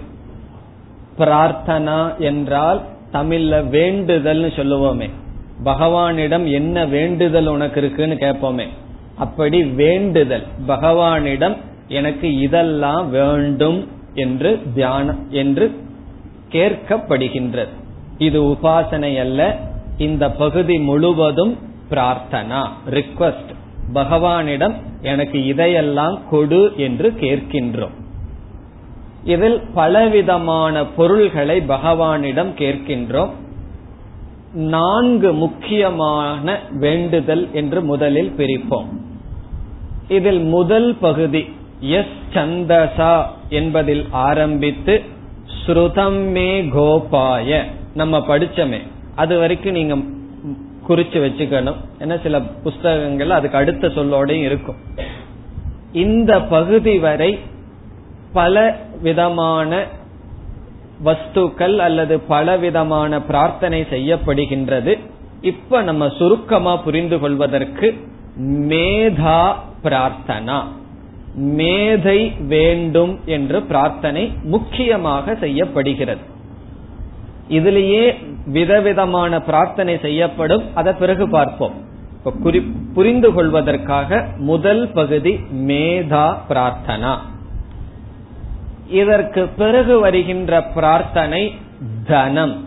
பிரார்த்தனா 1.19 2.19
என்றால் 2.19 2.83
தமிழ்ல 3.13 3.69
வேண்டுதல்னு 3.71 4.51
சொல்லுவோமே. 4.57 5.11
பகவானிடம் 5.65 6.53
என்ன 6.53 6.87
வேண்டுதல் 6.87 7.47
உனக்கு 7.47 7.81
இருக்குன்னு 7.81 8.15
கேட்போமே. 8.15 8.67
அப்படி 9.17 9.65
வேண்டுதல். 9.65 10.47
பகவானிடம் 10.69 11.57
எனக்கு 11.89 12.39
இதெல்லாம் 12.39 13.11
வேண்டும் 13.11 13.89
என்று 14.15 14.63
தியானம் 14.75 15.27
என்று 15.31 15.81
கேட்கப்படுகின்றது. 16.53 17.69
இது 18.19 18.43
உபாசனை 18.43 19.21
அல்ல. 19.21 19.59
இந்த 19.99 20.31
பகுதி 20.31 20.79
முழுவதும் 20.79 21.59
பிரார்த்தனா 21.93 22.63
ரிக்வஸ்ட் 22.91 23.53
பகவானிடம் 23.95 24.75
எனக்கு 25.03 25.39
இதையெல்லாம் 25.47 26.17
கொடு 26.31 26.73
என்று 26.77 27.09
கேட்கின்றோம். 27.21 27.97
இதில் 29.25 29.59
பலவிதமான 29.75 30.85
பொருள்களை 30.87 31.57
பகவானிடம் 31.69 32.53
கேட்கின்றோம். 32.59 33.33
நான்கு 34.55 35.33
முக்கியமான 35.33 36.59
வேண்டுதல் 36.71 37.45
என்று 37.53 37.81
முதலில் 37.83 38.33
பிரிப்போம். 38.39 38.89
இதில் 40.09 40.43
முதல் 40.57 40.97
பகுதி 41.01 41.43
எஸ் 41.81 42.19
சந்தசா 42.35 43.15
என்பதில் 43.49 44.05
ஆரம்பித்து 44.11 45.03
ஸ்ருதம் 45.61 46.21
மே 46.31 46.49
கோபாய. 46.63 47.65
நம்ம 47.95 48.19
படிச்சமே 48.19 48.81
அது 49.17 49.39
வரைக்கும் 49.39 49.73
நீங்க 49.73 49.97
குறிச்சு 50.89 51.19
வச்சுக்கணும். 51.25 51.77
ஏன்னா 51.99 52.23
சில 52.23 52.41
புஸ்தகங்கள் 52.41 53.31
அதுக்கு 53.31 53.59
அடுத்த 53.59 53.89
சொல்லோடையும் 53.89 54.47
இருக்கும். 54.51 54.77
இந்த 55.93 56.41
பகுதி 56.43 56.99
வரை 56.99 57.39
பல 58.33 58.77
விதமான 59.03 59.85
வஸ்துக்கள் 61.05 61.77
அல்லது 61.77 62.21
பலவிதமான 62.21 63.23
பிரார்த்தனை 63.23 63.81
செய்யப்படுகின்றது. 63.91 64.99
இப்ப 65.43 65.83
நம்ம 65.83 66.09
சுருக்கமா 66.09 66.77
புரிந்து 66.77 67.19
கொள்வதற்கு 67.19 67.89
மேதா 68.41 69.55
பிரார்த்தனா. 69.83 70.59
மேதை 71.35 72.33
வேண்டும் 72.49 73.21
என்று 73.27 73.63
பிரார்த்தனை 73.63 74.33
முக்கியமாக 74.43 75.35
செய்யப்படுகிறது. 75.35 76.21
இதுலேயே 77.49 78.25
விதவிதமான 78.47 79.41
பிரார்த்தனை 79.41 79.99
செய்யப்படும். 80.03 80.63
அதை 80.75 80.93
பிறகு 80.93 81.29
பார்ப்போம். 81.29 81.73
குறி 82.43 82.61
புரிந்து 82.95 83.33
கொள்வதற்காக 83.33 84.27
முதல் 84.37 84.91
பகுதி 84.93 85.41
மேதா 85.55 86.37
பிரார்த்தனா. 86.49 87.17
இதற்கு 88.89 89.47
பிறகு 89.47 89.99
வருகின்ற 89.99 90.63
பிரார்த்தனை 90.63 91.55
தனம். 92.07 92.65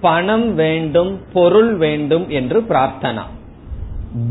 பணம் 0.00 0.54
வேண்டும் 0.54 1.20
பொருள் 1.32 1.74
வேண்டும் 1.74 2.28
என்று 2.28 2.60
பிரார்த்தனா. 2.68 3.22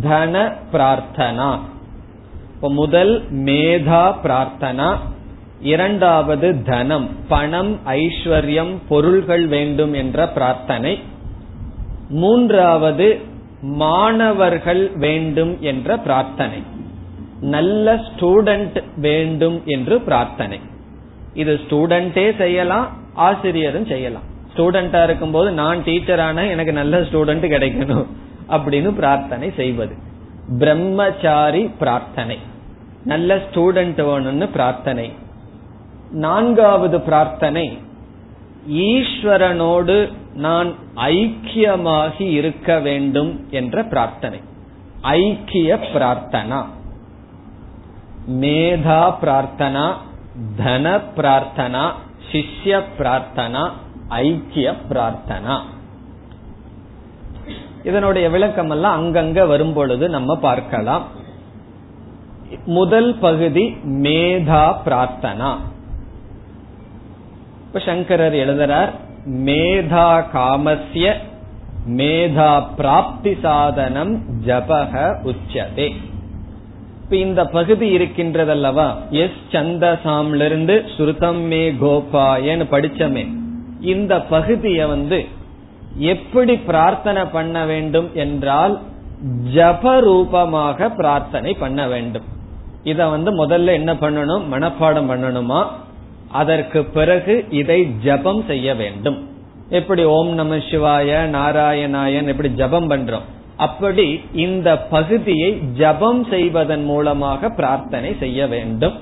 தன 0.02 0.54
பிரார்த்தனா. 0.74 1.60
முதல் 2.60 3.34
மேதா 3.34 4.16
பிரார்த்தனா. 4.24 4.98
இரண்டாவது 5.62 6.64
தனம் 6.64 7.10
பணம் 7.28 7.80
ஐஸ்வர்யம் 7.86 8.78
பொருள்கள் 8.88 9.47
வேண்டும் 9.47 9.93
என்ற 9.93 10.28
பிரார்த்தனை. 10.28 10.99
மூன்றாவது 12.10 13.20
மாணவர்கள் 13.62 14.91
வேண்டும் 14.95 15.62
என்ற 15.62 15.97
பிரார்த்தனை. 15.97 16.64
நல்ல 17.41 17.95
ஸ்டூடெண்ட் 17.95 18.84
வேண்டும் 18.97 19.62
என்று 19.66 20.01
பிரார்த்தனை. 20.01 20.60
இது 21.34 21.60
ஸ்டூடெண்டே 21.70 22.38
செய்யலாம் 22.38 22.88
ஆசிரியரும் 23.14 23.86
செய்யலாம். 23.86 24.24
ஸ்டூடெண்டா 24.56 25.03
இருக்கும்போது 25.03 25.51
நான் 25.51 25.84
டீச்சர் 25.84 26.20
ஆன 26.20 26.45
எனக்கு 26.45 26.72
நல்ல 26.72 26.99
ஸ்டூடெண்ட் 26.99 27.45
கிடைக்கணும் 27.56 28.06
அப்படின்னு 28.49 28.91
பிரார்த்தனை 28.91 29.53
செய்வது. 29.56 29.95
பிரம்மச்சாரி 30.60 31.70
பிரார்த்தனை. 31.80 32.39
நல்ல 33.03 33.36
ஸ்டூடெண்ட் 33.36 34.01
வேணும்னு 34.10 34.49
பிரார்த்தனை. 34.51 35.12
நான்காவது 36.12 37.01
பிரார்த்தனை 37.01 37.78
ஈஸ்வரனோடு 38.70 40.14
நான் 40.36 40.74
ஐக்கியமாகி 40.95 42.22
இருக்க 42.22 42.80
வேண்டும் 42.80 43.47
என்ற 43.49 43.84
பிரார்த்தனை. 43.84 44.41
ஐக்கிய 45.01 45.76
பிரார்த்தனா. 45.76 46.66
மேதா 48.30 49.14
பிரார்த்தனா 49.22 49.93
தன 50.58 50.97
பிரார்த்தனா 50.97 51.91
சிஷ்ய 52.32 52.84
பிரார்த்தனா 52.99 53.72
ஐக்கிய 54.08 54.76
பிரார்த்தனா. 54.89 55.60
இதனுடைய 57.84 58.30
விளக்கம் 58.30 58.70
எல்லாம் 58.70 59.03
அங்கங்க 59.03 59.47
வரும் 59.47 59.74
பொழுது 59.74 60.10
நம்ம 60.10 60.36
பார்க்கலாம். 60.36 61.03
முதல் 62.66 63.16
பகுதி 63.16 63.78
மேதா 63.86 64.76
பிரார்த்தனா. 64.86 65.58
இப்ப 67.76 67.88
சங்கரர் 67.91 68.34
எழுதுறார் 68.34 68.91
மேதா 69.45 70.09
காமஸ்ய 70.34 71.13
மேதா 71.97 72.63
பிராப்தி 72.78 73.38
சாதனம் 73.41 74.23
ஜபக 74.45 74.93
உச்சதே. 75.23 75.88
இப்ப 77.03 77.15
இந்த 77.15 77.45
பகுதி 77.45 77.97
இருக்கின்றதல்லவா? 77.97 78.95
எஸ் 79.09 79.43
சந்தசாம்ல 79.51 80.45
இருந்து 80.45 80.86
சுருதம் 80.97 81.41
மே 81.41 81.71
கோபாயன்னு 81.71 82.67
படிச்சமே. 82.71 83.26
இந்த 83.82 84.21
பகுதிய 84.21 84.88
வந்து 84.88 85.26
எப்படி 85.97 86.55
பிரார்த்தனை 86.57 87.26
பண்ண 87.26 87.65
வேண்டும் 87.65 88.09
என்றால் 88.13 88.80
ஜப 89.53 89.99
ரூபமாக 89.99 90.89
பிரார்த்தனை 90.89 91.53
பண்ண 91.53 91.88
வேண்டும். 91.88 92.23
இத 92.84 93.07
வந்து 93.07 93.45
முதல்ல 93.45 93.65
என்ன 93.65 93.93
பண்ணணும்? 93.93 94.45
மனப்பாடம் 94.51 95.11
பண்ணணுமா? 95.11 95.61
அதற்கு 96.36 96.84
பிறகு 96.84 97.46
இதை 97.50 97.80
ஜபம் 98.04 98.44
செய்ய 98.48 98.76
வேண்டும். 98.76 99.18
எப்படி 99.70 100.04
ஓம் 100.04 100.34
நம 100.34 100.56
சிவாய 100.56 101.30
நாராயணாயன் 101.32 102.26
எப்படி 102.26 102.50
ஜபம் 102.50 102.90
பண்றோம். 102.90 103.26
அப்படி 103.58 104.22
இந்த 104.34 104.78
பகுதியை 104.78 105.52
ஜபம் 105.78 106.24
செய்வதன் 106.30 106.84
மூலமாக 106.84 107.50
பிரார்த்தனை 107.50 108.16
செய்ய 108.20 108.48
வேண்டும். 108.48 108.96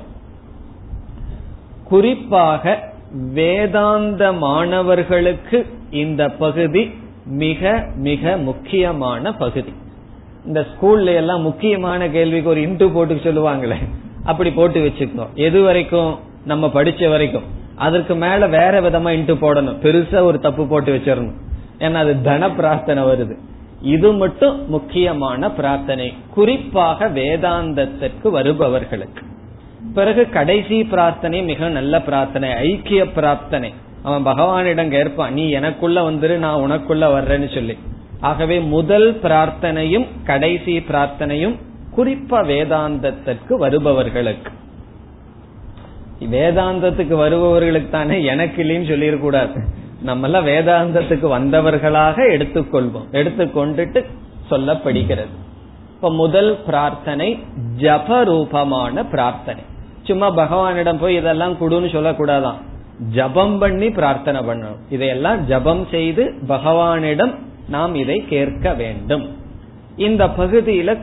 குறிப்பாக 1.83 2.91
வேதாந்த 3.33 4.33
மாணவர்களுக்கு 4.33 5.65
இந்த 5.91 6.29
பகுதி 6.29 6.91
மிக 7.25 7.85
மிக 7.95 8.37
முக்கியமான 8.37 9.33
பகுதி. 9.33 9.73
இந்த 10.45 10.65
ஸ்கூல்ல 10.71 11.15
எல்லாம் 11.15 11.41
முக்கியமான 11.41 12.09
கேள்விக்கு 12.09 12.49
ஒரு 12.49 12.61
இன்ட்டு 12.61 12.93
போட்டு 12.93 13.15
சொல்லுவாங்களே. 13.15 13.77
அப்படி 14.23 14.51
போட்டு 14.51 14.79
வச்சுக்கணும். 14.85 15.33
எது 15.33 15.61
வரைக்கும்? 15.61 16.31
நம்ம 16.45 16.67
படிச்ச 16.67 17.09
வரைக்கும். 17.09 17.43
அதற்கு 17.75 18.15
மேல 18.15 18.47
வேற 18.47 18.81
விதமா 18.81 19.03
இன்ட்டு 19.03 19.35
போடணும். 19.35 19.77
பெருசா 19.81 20.21
ஒரு 20.21 20.39
தப்பு 20.39 20.67
போட்டு 20.67 20.95
வச்சிடணும். 20.95 21.33
ஏன்னா 21.79 21.93
அது 21.93 22.21
தன 22.21 22.51
பிரார்த்தனை 22.51 23.03
வருது. 23.03 23.37
இது 23.81 24.13
மட்டும் 24.13 24.69
முக்கியமான 24.69 25.51
பிரார்த்தனை. 25.51 26.13
குறிப்பாக 26.33 27.09
வேதாந்தத்திற்கு 27.09 28.29
வருபவர்களுக்கு. 28.29 29.23
பிறகு 29.93 30.29
கடைசி 30.29 30.83
பிரார்த்தனை 30.83 31.43
மிக 31.43 31.69
நல்ல 31.69 32.01
பிரார்த்தனை. 32.01 32.51
ஐக்கிய 32.51 33.11
பிரார்த்தனை. 33.11 33.73
அவன் 34.03 34.33
பகவானிடம் 34.33 34.89
கேட்பான் 34.89 35.33
நீ 35.33 35.49
எனக்குள்ள 35.49 36.11
வந்துரு 36.11 36.37
நான் 36.37 36.59
உனக்குள்ள 36.59 37.03
வர்றேன்னு 37.05 37.53
சொல்லி. 37.53 37.77
ஆகவே 38.19 38.59
முதல் 38.59 39.19
பிரார்த்தனையும் 39.19 40.07
கடைசி 40.23 40.77
பிரார்த்தனையும் 40.77 41.55
குறிப்பா 41.97 42.43
வேதாந்தத்திற்கு 42.43 43.53
வருபவர்களுக்கு. 43.57 44.51
வேதாந்தத்துக்கு 46.31 47.13
வருபவர்களுக்கு 47.13 47.89
தானே 47.89 48.23
எனக்கு 48.23 48.63
இல்லைன்னு 48.63 48.91
சொல்லிடக்கூடாது. 48.91 49.61
நம்ம 50.01 50.25
எல்லாம் 50.25 50.47
வேதாந்தத்துக்கு 50.47 51.27
வந்தவர்களாக 51.27 52.21
எடுத்துக்கொள்வோம். 52.29 53.07
எடுத்துக்கொண்டுட்டு 53.11 54.05
சொல்லப்படுகிறது. 54.49 55.27
இப்ப 55.95 56.13
முதல் 56.13 56.59
பிரார்த்தனை 56.65 57.43
ஜப 57.77 58.23
ரூபமான 58.23 59.05
பிரார்த்தனை. 59.05 59.61
சும்மா 60.03 60.37
பகவானிடம் 60.37 60.99
போய் 60.99 61.15
இதெல்லாம் 61.15 61.53
கொடுன்னு 61.53 61.89
சொல்லக்கூடாதான். 61.91 62.55
ஜபம் 63.11 63.57
பண்ணி 63.57 63.89
பிரார்த்தனை 63.89 64.41
பண்ணணும். 64.41 64.77
இதையெல்லாம் 64.89 65.45
ஜபம் 65.45 65.87
செய்து 65.91 66.33
பகவானிடம் 66.47 67.35
நாம் 67.69 67.95
இதை 67.95 68.25
கேட்க 68.29 68.73
வேண்டும். 68.73 69.35
இந்த 69.97 70.27
பகுதியில 70.27 70.97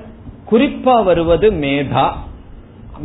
குறிப்பா 0.51 1.05
வருவது 1.05 1.53
மேதா. 1.53 2.11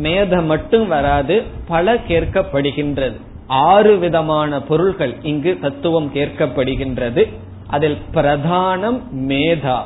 மேத 0.02 0.44
மட்டும் 0.44 0.88
வராது 0.88 1.42
பல 1.68 1.94
கேட்கப்படுகின்றது. 1.94 3.20
ஆறு 3.46 3.96
விதமான 3.96 4.62
பொருள்கள் 4.62 5.14
இங்கு 5.22 5.58
தத்துவம் 5.60 6.10
கேட்கப்படுகின்றது. 6.14 7.32
அதில் 7.66 7.98
பிரதானம் 8.14 9.00
மேதா 9.12 9.78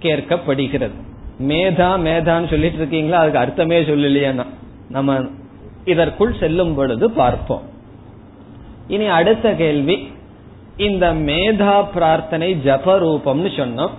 கேட்கப்படுகிறது. 0.00 0.96
மேதா 1.40 1.98
மேதான்னு 1.98 2.48
சொல்லிட்டு 2.48 2.76
இருக்கீங்களா? 2.76 3.18
அதுக்கு 3.18 3.38
அர்த்தமே 3.38 3.82
சொல்லலையா 3.82 4.46
நம்ம 4.88 5.24
இதற்குள் 5.84 6.34
செல்லும் 6.40 6.74
பொழுது 6.74 7.10
பார்ப்போம். 7.10 7.62
இனி 8.88 9.06
அடுத்த 9.06 9.54
கேள்வி. 9.54 10.12
இந்த 10.76 11.14
மேதா 11.14 11.84
பிரார்த்தனை 11.94 12.56
ஜப 12.64 12.98
ரூபம்னு 12.98 13.50
சொன்னோம். 13.56 13.90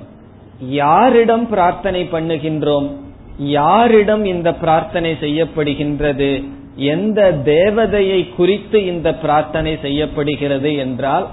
யாரிடம் 0.59 1.49
பிரார்த்தனை 1.49 2.09
பண்ணுகின்றோம்? 2.11 2.91
யாரிடம் 3.37 4.25
இந்த 4.25 4.53
பிரார்த்தனை 4.53 5.17
செய்யப்படுகின்றது? 5.21 6.43
எந்த 6.75 7.31
தேவதையை 7.45 8.35
குறித்து 8.35 8.85
இந்த 8.85 9.15
பிரார்த்தனை 9.15 9.77
செய்யப்படுகிறது 9.81 10.75
என்றால் 10.75 11.27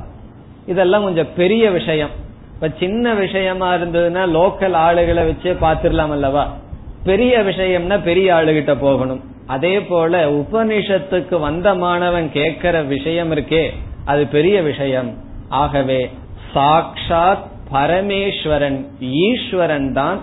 இதெல்லாம் 0.67 1.03
கொஞ்சம் 1.03 1.35
பெரிய 1.37 1.71
விஷயம். 1.71 2.11
இப்ப 2.55 2.71
சின்ன 2.79 3.15
விஷயமா 3.15 3.75
இருந்ததுன்னா 3.75 4.25
லோக்கல் 4.29 4.75
ஆளுகளை 4.75 5.23
வச்சே 5.27 5.57
பாத்துடலாம் 5.61 6.11
அல்லவா? 6.11 6.57
பெரிய 7.05 7.39
விஷயம்னா 7.39 8.03
பெரிய 8.03 8.35
ஆளுகிட்ட 8.35 8.77
போகணும். 8.81 9.21
அதே 9.47 9.81
போல 9.81 10.31
உபனிஷத்துக்கு 10.31 11.41
வந்த 11.41 11.75
மாணவன் 11.75 12.33
கேட்கிற 12.33 12.83
விஷயம் 12.83 13.33
இருக்கே 13.33 13.71
அது 14.05 14.27
பெரிய 14.27 14.63
விஷயம். 14.63 15.15
ஆகவே 15.49 16.11
சாக்ஷாத் 16.55 17.47
பரமேஸ்வரன் 17.73 18.87
ஈஸ்வரன் 19.01 19.93
தான் 19.93 20.21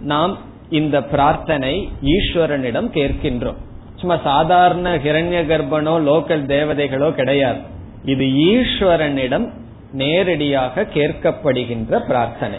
நாம் 0.00 0.38
இந்த 0.70 1.02
பிரார்த்தனை 1.02 1.90
ஈஸ்வரனிடம் 2.02 2.88
கேட்கின்றோம். 2.94 3.58
சும்மா 3.96 4.16
சாதாரண 4.16 4.96
ஹிரண்ய 4.96 5.38
கர்ப்பனோ 5.50 5.94
லோக்கல் 6.08 6.44
தேவதைகளோ 6.46 7.14
கிடையாது. 7.14 7.58
இது 8.04 8.24
ஈஸ்வரனிடம் 8.24 9.46
நேரடியாக 9.92 10.86
கேட்கப்படுகின்ற 10.94 11.98
பிரார்த்தனை. 11.98 12.58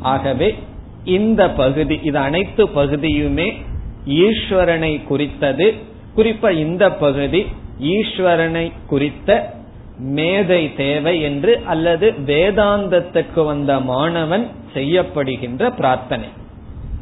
ஆகவே 0.00 0.54
இந்த 1.04 1.50
பகுதி 1.50 2.00
இது 2.02 2.18
அனைத்து 2.18 2.64
பகுதியுமே 2.66 3.52
ஈஸ்வரனை 4.06 5.04
குறித்தது. 5.04 5.74
குறிப்பா 6.16 6.50
இந்த 6.50 6.92
பகுதி 6.92 7.46
ஈஸ்வரனை 7.80 8.72
குறித்த 8.86 9.58
மேதை 9.98 10.74
தேவை 10.74 11.20
என்று 11.20 11.60
அல்லது 11.64 12.14
வேதாந்தத்துக்கு 12.26 13.44
வந்த 13.44 13.80
மாணவன் 13.80 14.48
செய்யப்படுகின்ற 14.74 15.70
பிரார்த்தனை. 15.70 16.28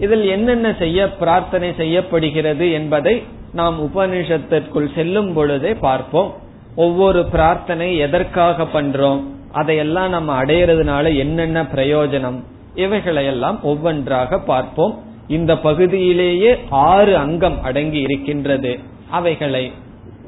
இதில் 0.01 0.25
என்னென்ன 0.27 0.75
செய்ய 0.79 1.11
பிரார்த்தனை 1.11 1.75
செய்யப்படுகிறது 1.77 2.71
என்பதை 2.71 3.23
நாம் 3.53 3.77
உபனிஷத்திற்குள் 3.87 4.95
செல்லும் 4.95 5.33
பொழுதே 5.33 5.75
பார்ப்போம். 5.75 6.31
ஒவ்வொரு 6.77 7.25
பிரார்த்தனை 7.25 7.97
எதற்காக 7.97 8.67
பண்றோம் 8.75 9.21
அதையெல்லாம் 9.53 10.09
நம்ம 10.09 10.43
அடையிறதுனால 10.43 11.17
என்னென்ன 11.17 11.63
பிரயோஜனம் 11.63 12.39
இவைகளையெல்லாம் 12.75 13.59
ஒவ்வொன்றாக 13.63 14.39
பார்ப்போம். 14.39 14.95
இந்த 15.29 15.53
பகுதியிலேயே 15.59 16.53
ஆறு 16.71 17.17
அங்கம் 17.17 17.63
அடங்கி 17.63 18.01
இருக்கின்றது. 18.01 18.79
அவைகளை 19.11 19.73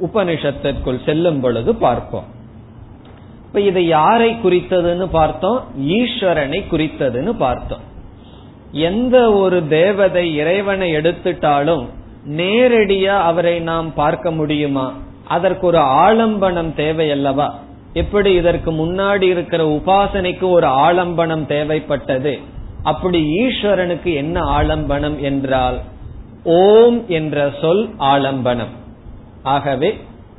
உபனிஷத்திற்குள் 0.01 1.05
செல்லும் 1.05 1.41
பொழுது 1.41 1.75
பார்ப்போம். 1.75 2.25
இப்ப 3.47 3.61
இது 3.61 3.87
யாரை 3.87 4.31
குறித்ததுன்னு 4.45 5.07
பார்த்தோம்? 5.11 5.59
ஈஸ்வரனை 5.97 6.61
குறித்ததுன்னு 6.71 7.33
பார்த்தோம். 7.39 7.91
எந்த 8.73 9.33
ஒரு 9.33 9.69
தேவதை 9.69 10.35
இறைவனை 10.35 10.97
எடுத்துட்டாலும் 10.97 11.87
நேரடியா 12.29 13.23
அவரை 13.23 13.61
நாம் 13.61 13.95
பார்க்க 13.95 14.31
முடியுமா? 14.31 14.93
அதற்கு 15.29 15.67
ஒரு 15.67 15.79
ஆலம்பனம் 15.79 16.75
தேவை 16.75 17.11
அல்லவா 17.11 17.59
எப்படி 17.93 18.35
இதற்கு 18.35 18.73
முன்னாடி 18.73 19.23
இருக்கிற 19.23 19.67
உபாசனைக்கு 19.67 20.51
ஒரு 20.51 20.67
ஆலம்பனம் 20.67 21.45
தேவைப்பட்டது? 21.49 22.39
அப்படி 22.83 23.27
ஈஸ்வரனுக்கு 23.39 24.15
என்ன 24.15 24.41
ஆலம்பனம் 24.41 25.19
என்றால் 25.21 25.81
ஓம் 26.45 27.09
என்ற 27.09 27.51
சொல் 27.61 27.91
ஆலம்பனம். 27.99 28.73
ஆகவே 29.43 29.97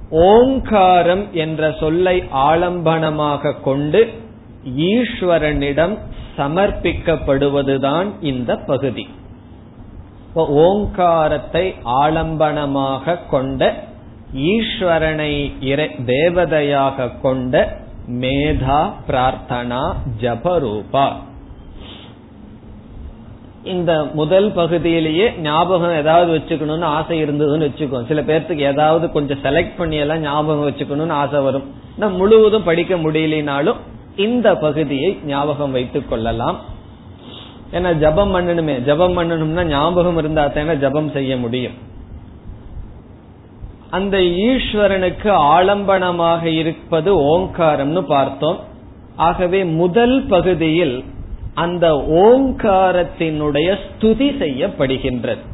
ஓங்காரம் 0.10 1.34
என்ற 1.34 1.72
சொல்லை 1.80 2.24
ஆலம்பனமாக 2.34 3.62
கொண்டு 3.62 4.10
ஈஸ்வரனிடம் 4.78 5.98
சமர்ப்பிக்கப்படுவதுதான் 6.38 8.08
இந்த 8.32 8.52
பகுதி. 8.72 9.06
ஓங்காரத்தை 10.68 11.66
ஆலம்பனமாக 12.04 13.18
கொண்ட 13.34 13.62
ஈஸ்வரனை 14.52 15.34
தேவதையாக 16.14 17.10
கொண்ட 17.26 17.56
மேதா 18.22 18.80
பிரார்த்தனா 19.08 19.84
ஜபரூபா. 20.22 21.06
இந்த 23.74 23.92
முதல் 24.20 24.48
பகுதியிலேயே 24.52 25.28
ஞாபகம் 25.42 25.98
ஏதாவது 26.00 26.32
வச்சுக்கணும்னு 26.38 26.88
ஆசை 26.98 27.18
இருந்ததுன்னு 27.24 27.68
வச்சுக்கோ 27.68 28.00
சில 28.08 28.22
பேர்த்துக்கு 28.30 28.66
ஏதாவது 28.72 29.06
கொஞ்சம் 29.12 29.44
செலக்ட் 29.44 29.78
பண்ணி 29.78 29.98
எல்லாம் 30.06 30.26
ஞாபகம் 30.28 30.68
வச்சுக்கணும்னு 30.70 31.20
ஆசை 31.24 31.42
வரும். 31.48 31.68
முழுவதும் 32.20 32.68
படிக்க 32.70 32.96
முடியலனாலும் 32.96 33.80
இந்த 34.16 34.58
பகுதியை 34.58 35.18
ஞாபகம் 35.26 35.72
வைத்துக் 35.72 36.10
கொள்ளலாம். 36.10 36.60
ஏன்னா 37.72 37.94
ஜபம் 37.94 38.36
பண்ணணுமே. 38.36 38.84
ஜபம் 38.84 39.18
பண்ணணும்னா 39.18 39.64
ஞாபகம் 39.64 40.18
இருந்தா 40.18 40.48
தானே 40.48 40.76
ஜபம் 40.76 41.12
செய்ய 41.12 41.38
முடியும். 41.38 41.74
அந்த 43.90 44.18
ஈஸ்வரனுக்கு 44.18 45.30
ஆலம்பனமாக 45.32 46.44
இருப்பது 46.44 47.38
ஓங்காரம்னு 47.38 48.02
பார்த்தோம். 48.02 48.60
ஆகவே 49.16 49.64
முதல் 49.64 50.26
பகுதியில் 50.26 51.04
அந்த 51.54 51.94
ஓங்காரத்தினுடைய 51.94 53.78
ஸ்துதி 53.78 54.30
செய்யப்படுகின்றது. 54.40 55.52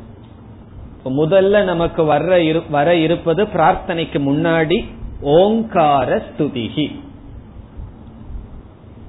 முதல்ல 1.05 1.63
நமக்கு 1.63 2.03
வர 2.03 2.43
வர 2.69 2.95
இருப்பது 2.95 3.45
பிரார்த்தனைக்கு 3.45 4.19
முன்னாடி 4.19 4.85
ஓங்கார 5.21 6.23
ஸ்துதிகி. 6.27 6.99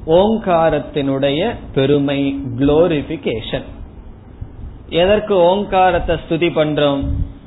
ஓங்காரத்தினுடைய 0.06 1.40
பெருமை 1.74 2.20
குளோரிபிகேஷன் 2.58 3.66
எதற்கு 4.88 5.34
ஓங்காரத்தை 5.36 6.16
ஸ்துதி 6.22 6.48
பண்றோம்? 6.58 7.02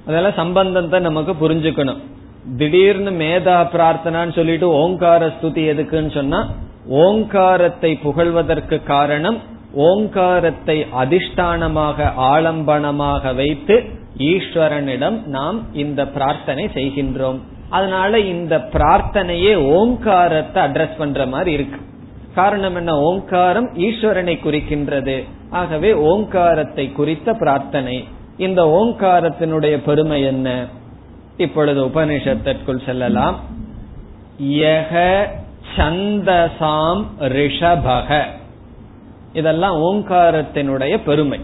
அதெல்லாம் 0.08 0.40
சம்பந்தம் 0.42 0.90
தான் 0.90 1.02
நமக்கு 1.02 1.34
புரிஞ்சுக்கணும். 1.34 2.02
திடீர்னு 2.58 3.12
மேதா 3.12 3.58
பிரார்த்தனான்னு 3.74 4.36
சொல்லிட்டு 4.36 4.68
ஓங்கார 4.70 5.28
ஸ்துதி 5.28 5.64
எதுக்குன்னு 5.74 6.14
சொன்னா 6.14 6.40
ஓங்காரத்தை 6.88 7.92
புகழ்வதற்கு 8.06 8.84
காரணம் 8.84 9.38
ஓங்காரத்தை 9.74 10.86
அதிஷ்டானமாக 11.04 12.12
ஆலம்பனமாக 12.18 13.36
வைத்து 13.36 13.76
ஈஸ்வரனிடம் 14.18 15.18
நாம் 15.26 15.60
இந்த 15.74 16.02
பிரார்த்தனை 16.06 16.66
செய்கின்றோம். 16.74 17.40
அதனால 17.70 18.20
இந்த 18.20 18.58
பிரார்த்தனையே 18.58 19.54
ஓங்காரத்தை 19.78 20.64
அட்ரஸ் 20.64 20.98
பண்ற 20.98 21.26
மாதிரி 21.26 21.52
இருக்கு. 21.52 21.80
காரணம் 22.36 22.76
என்ன? 22.76 23.00
ஓங்காரம் 23.00 23.74
ஈஸ்வரனை 23.74 24.38
குறிக்கின்றது. 24.44 25.24
ஆகவே 25.50 25.94
ஓங்காரத்தை 25.94 26.92
குறித்த 26.92 27.34
பிரார்த்தனை. 27.34 28.08
இந்த 28.38 28.64
ஓங்காரத்தினுடைய 28.64 29.78
பெருமை 29.78 30.24
என்ன? 30.24 30.66
இப்பொழுது 31.38 31.86
உபனிஷத்திற்குள் 31.86 32.86
செல்லலாம். 32.86 33.40
யக 34.44 35.26
சந்தசாம் 35.78 37.06
ரிஷபக 37.20 38.24
இதெல்லாம் 39.34 39.84
ஓங்காரத்தினுடைய 39.84 40.98
பெருமை. 41.06 41.40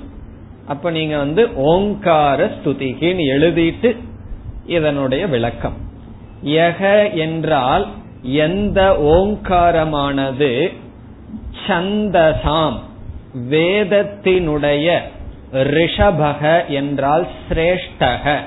அப்ப 0.68 0.92
நீங்க 0.92 1.18
வந்து 1.18 1.56
ஓங்கார 1.56 2.46
ஸ்துதிகின்னு 2.46 3.24
எழுதிட்டு 3.38 3.98
இதனுடைய 4.66 5.28
விளக்கம். 5.28 5.74
யக 6.46 7.14
என்றால் 7.14 7.88
எந்த 8.22 8.82
ஓங்காரமானது 9.02 10.72
சந்தசாம் 11.68 12.78
வேதத்தினுடைய 13.50 15.00
ரிஷபக 15.54 16.68
என்றால் 16.68 17.28
சிரேஷ்டக. 17.50 18.38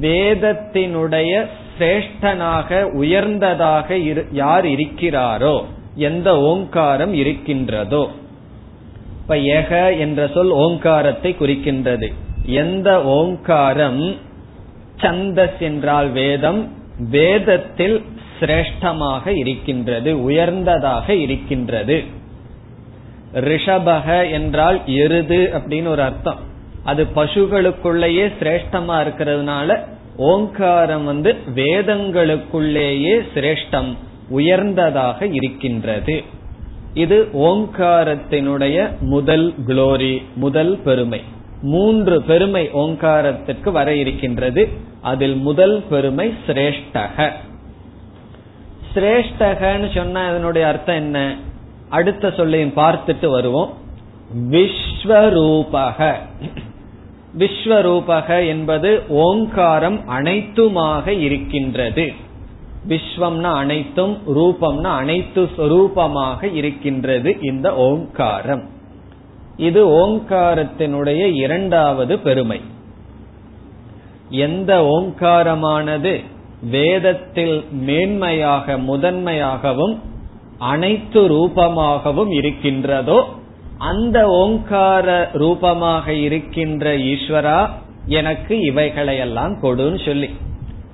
வேதத்தினுடைய 0.00 1.46
சிரேஷ்டனாக 1.78 2.82
உயர்ந்ததாக 2.82 3.96
யார் 4.32 4.64
இருக்கிறாரோ 4.64 5.64
எந்த 5.94 6.38
ஓங்காரம் 6.40 7.14
இருக்கின்றதோ. 7.14 8.10
இப்ப 9.20 9.36
எக 9.36 9.98
என்ற 9.98 10.26
சொல் 10.34 10.50
ஓங்காரத்தை 10.50 11.36
குறிக்கின்றது. 11.40 12.12
எந்த 12.44 13.02
ஓங்காரம் 13.02 14.14
சந்தஸ் 15.00 15.58
என்றால் 15.58 16.08
வேதம் 16.10 16.72
வேதத்தில் 17.10 18.04
சிரேஷ்டமாக 18.40 19.36
இருக்கின்றது 19.36 20.22
உயர்ந்ததாக 20.22 21.14
இருக்கின்றது. 21.14 22.02
ரிஷபக 23.34 24.30
என்றால் 24.30 24.80
எருது 24.86 25.50
அப்படின்னு 25.52 25.86
ஒரு 25.86 26.02
அர்த்தம். 26.02 26.38
அது 26.84 27.06
பசுகளுக்குள்ளேயே 27.14 28.32
சிரேஷ்டமா 28.40 29.04
இருக்கிறதுனால 29.04 29.80
ஓங்காரம் 30.16 31.04
வந்து 31.04 31.36
வேதங்களுக்குள்ளேயே 31.54 33.20
சிரேஷ்டம் 33.34 33.96
உயர்ந்ததாக 34.28 35.26
இருக்கின்றது. 35.26 36.22
இது 36.94 37.28
ஓங்காரத்தினுடைய 37.32 38.98
முதல் 39.00 39.54
குளோரி 39.66 40.22
முதல் 40.34 40.78
பெருமை. 40.78 41.22
மூன்று 41.62 42.22
பெருமை 42.22 42.70
ஓங்காரத்திற்கு 42.72 43.70
வர 43.72 43.94
இருக்கின்றது. 43.94 44.68
அதில் 45.02 45.34
முதல் 45.34 45.82
பெருமை 45.90 46.34
சிரேஷ்டக. 46.46 47.32
சிரேஷ்டகன்னு 48.98 49.94
சொன்னா 49.94 50.28
இதனுடைய 50.28 50.66
அர்த்தம் 50.66 50.96
என்ன? 50.96 51.36
அடுத்த 51.88 52.30
சொல்லையும் 52.36 52.72
பார்த்துட்டு 52.76 53.26
வருவோம். 53.26 53.72
விஸ்வரூபக. 54.50 56.12
விஸ்வரூபக 57.38 58.48
என்பது 58.48 59.02
ஓங்காரம் 59.08 60.08
அனைத்துமாக 60.08 61.06
இருக்கின்றது. 61.06 62.12
விஸ்வம்னா 62.88 63.54
அனைத்தும் 63.54 64.18
ரூபம்னா 64.34 64.82
அனைத்து 64.82 65.48
ரூபமாக 65.56 66.48
இருக்கின்றது 66.48 67.36
இந்த 67.40 67.74
ஓங்காரம். 67.74 68.68
இது 69.56 69.86
ஓங்காரத்தினுடைய 69.86 71.34
இரண்டாவது 71.34 72.18
பெருமை. 72.18 72.60
எந்த 74.28 74.84
ஓங்காரமானது? 74.84 76.36
வேதத்தில் 76.62 77.64
மேன்மையாக 77.86 78.78
முதன்மையாகவும் 78.78 80.00
அனைத்து 80.58 81.28
ரூபமாகவும் 81.28 82.32
இருக்கின்றதோ 82.32 83.28
அந்த 83.78 84.26
ஓங்கார 84.26 85.28
ரூபமாக 85.32 86.12
இருக்கின்ற 86.12 86.96
ஈஸ்வரா 86.96 87.70
எனக்கு 88.06 88.60
இவைகளையெல்லாம் 88.60 89.56
கொடுன்னு 89.62 90.04
சொல்லி. 90.04 90.30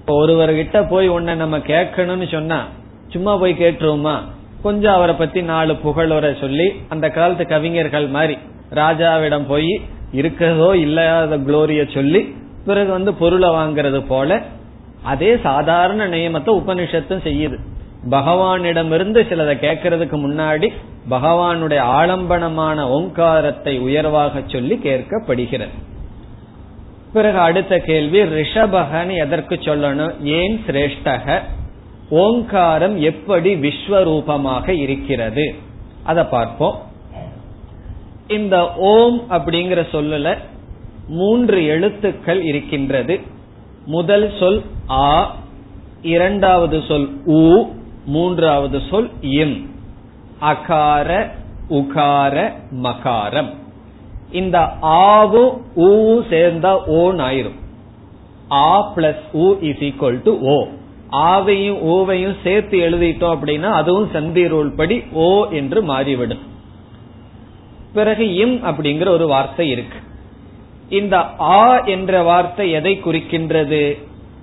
ஒருவர்கிட்ட 0.06 0.88
போய் 0.88 1.08
உன்னை 1.08 1.34
நம்ம 1.34 1.58
கேட்கணும்னு 1.58 2.30
சொன்னா 2.30 2.66
சும்மா 3.08 3.36
போய் 3.36 3.56
கேட்டுருவோமா? 3.58 4.20
கொஞ்சம் 4.62 4.94
அவரை 4.94 5.14
பத்தி 5.14 5.42
நாலு 5.42 5.72
புகழுரை 5.72 6.40
சொல்லி 6.40 6.72
அந்த 6.88 7.08
காலத்து 7.08 7.46
கவிஞர்கள் 7.46 8.08
மாதிரி 8.08 8.38
ராஜாவிடம் 8.70 9.46
போய் 9.48 9.80
இருக்கிறதோ 10.12 10.76
இல்லாத 10.76 11.36
குளோரிய 11.36 11.94
சொல்லி 11.94 12.34
பிறகு 12.66 12.90
வந்து 12.90 13.14
பொருளை 13.14 13.48
வாங்கறது 13.48 14.06
போல 14.06 14.42
அதே 15.04 15.36
சாதாரண 15.42 16.08
நியமத்தை 16.08 16.52
உபனிஷத்தும் 16.60 17.24
செய்யுது. 17.28 17.56
பகவானிடமிருந்து 18.10 19.20
சிலதை 19.28 19.54
கேட்கறதுக்கு 19.64 20.16
முன்னாடி 20.26 20.68
பகவானுடைய 21.10 21.80
ஆலம்பனமான 21.98 22.80
ஓங்காரத்தை 22.82 23.78
உயர்வாக 23.78 24.42
சொல்லி 24.46 24.80
கேட்கப்படுகிறது. 24.82 25.74
பிறகு 27.12 27.38
அடுத்த 27.38 27.78
கேள்வி 27.78 28.20
ரிஷபகன்னு 28.20 29.18
எதற்கு 29.18 29.54
சொல்லணும்? 29.54 30.22
ஏன் 30.22 30.64
சிரேஷ்டக? 30.66 31.40
ஓங்காரம் 32.10 32.96
எப்படி 33.00 33.54
விஸ்வரூபமாக 33.54 34.68
இருக்கிறது? 34.68 35.54
அதை 36.02 36.24
பார்ப்போம். 36.24 36.82
இந்த 38.28 38.74
ஓம் 38.74 39.22
அப்படிங்கிற 39.30 39.80
சொல்லல 39.92 40.38
மூன்று 41.08 41.64
எழுத்துக்கள் 41.64 42.42
இருக்கின்றது. 42.42 43.20
முதல் 43.86 44.32
சொல் 44.38 44.62
ஆ 44.90 45.36
இரண்டாவது 46.02 46.82
சொல் 46.88 47.22
உ 47.24 47.64
மூன்றாவது 48.06 48.80
சொல் 48.90 49.10
இம். 49.20 49.70
அகார 50.40 51.30
உகார 51.70 52.52
மகாரம். 52.82 53.50
இந்த 54.30 54.58
ஆவும் 54.82 55.60
ஊ 55.76 55.88
சேர்ந்தா 56.30 56.84
ஓன் 56.84 57.18
ஆயிரும். 57.18 57.60
ஆ 58.50 58.94
பிளஸ் 58.94 59.22
ஊ 59.32 59.62
இஸ் 59.62 59.76
ஈக்வல் 59.76 60.22
டு 60.22 60.38
ஓ. 60.40 60.66
ஆவையும் 61.10 61.78
ஓவையும் 61.86 62.36
சேர்த்து 62.42 62.78
எழுதிட்டோம் 62.78 63.36
அப்படின்னா 63.36 63.70
அதுவும் 63.70 64.08
சந்தி 64.12 64.44
ரூல் 64.44 64.76
படி 64.76 65.02
ஓ 65.12 65.46
என்று 65.50 65.82
மாறிவிடும். 65.82 66.38
பிறகு 67.94 68.34
இம் 68.34 68.56
அப்படிங்கிற 68.64 69.08
ஒரு 69.08 69.26
வார்த்தை 69.26 69.68
இருக்கு. 69.68 69.98
இந்த 70.94 71.16
ஆ 71.40 71.78
என்ற 71.84 72.22
வார்த்தை 72.22 72.70
எதை 72.70 73.00
குறிக்கின்றது? 73.04 73.98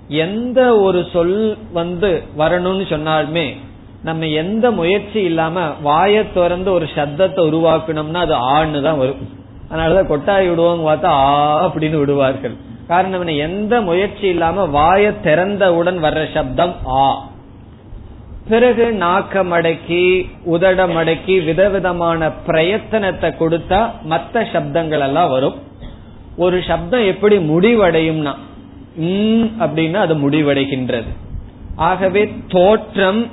எந்த 0.08 0.78
ஒரு 0.78 1.06
சொல் 1.12 1.58
வந்து 1.72 2.22
வரணும்னு 2.38 2.84
சொன்னாலுமே 2.88 3.56
நம்ம 4.02 4.26
எந்த 4.26 4.70
முயற்சி 4.70 5.22
இல்லாம 5.22 5.66
வாய 5.84 6.32
திறந்து 6.32 6.72
ஒரு 6.72 6.88
சப்தத்தை 6.94 7.40
உருவாக்கணும்னா 7.50 8.14
அது 8.14 8.34
ஆன்னு 8.34 8.82
தான் 8.82 8.98
வரும். 8.98 9.28
அதனாலதான் 9.70 10.06
கொட்டாய் 10.06 10.48
விடுவோம் 10.48 10.86
பார்த்தா 10.86 11.04
ஆ 11.04 11.66
அப்படின்னு 11.66 11.98
விடுவார்கள். 11.98 12.56
காரணம் 12.86 13.26
எந்த 13.26 13.80
முயற்சி 13.80 14.26
இல்லாம 14.26 14.66
வாய 14.66 15.12
திறந்தவுடன் 15.24 15.98
வர்ற 15.98 16.32
சப்தம் 16.34 16.74
ஆ. 16.86 17.04
பிறகு 18.48 18.96
நாக்க 18.98 19.44
மடக்கி 19.44 20.28
உதட 20.44 20.86
மடக்கி 20.86 21.44
விதவிதமான 21.44 22.32
பிரயத்தனத்தை 22.46 23.30
கொடுத்தா 23.38 23.90
மற்ற 24.02 24.42
சப்தங்கள் 24.52 25.00
எல்லாம் 25.00 25.30
வரும். 25.30 25.54
ஒரு 26.36 26.62
சப்தம் 26.62 27.04
எப்படி 27.04 27.36
முடிவடையும்னா 27.36 28.34
அப்படின்னா 29.58 29.94
அது 29.94 30.30
முடிவடைகின்றது. 30.30 31.10
ஆகவே 31.76 32.32
தோற்றம் 32.48 33.30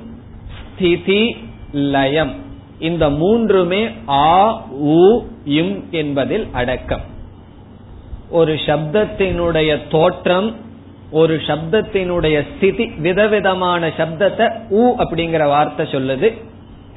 ஸ்திதி 0.57 1.35
லயம். 1.71 2.33
இந்த 2.79 3.09
மூன்றுமே 3.09 3.89
ஆ 4.09 4.63
உ 4.69 5.21
இம் 5.43 5.83
என்பதில் 5.91 6.47
அடக்கம். 6.51 7.01
ஒரு 8.29 8.53
சப்தத்தினுடைய 8.53 9.79
தோற்றம் 9.89 10.55
ஒரு 11.11 11.35
சப்தத்தினுடைய 11.35 12.43
ஸ்திதி 12.55 12.85
விதவிதமான 12.85 13.87
சப்தத்தை 13.87 14.51
உ 14.69 14.95
அப்படிங்கிற 14.97 15.47
வார்த்தை 15.47 15.85
சொல்லுது. 15.85 16.33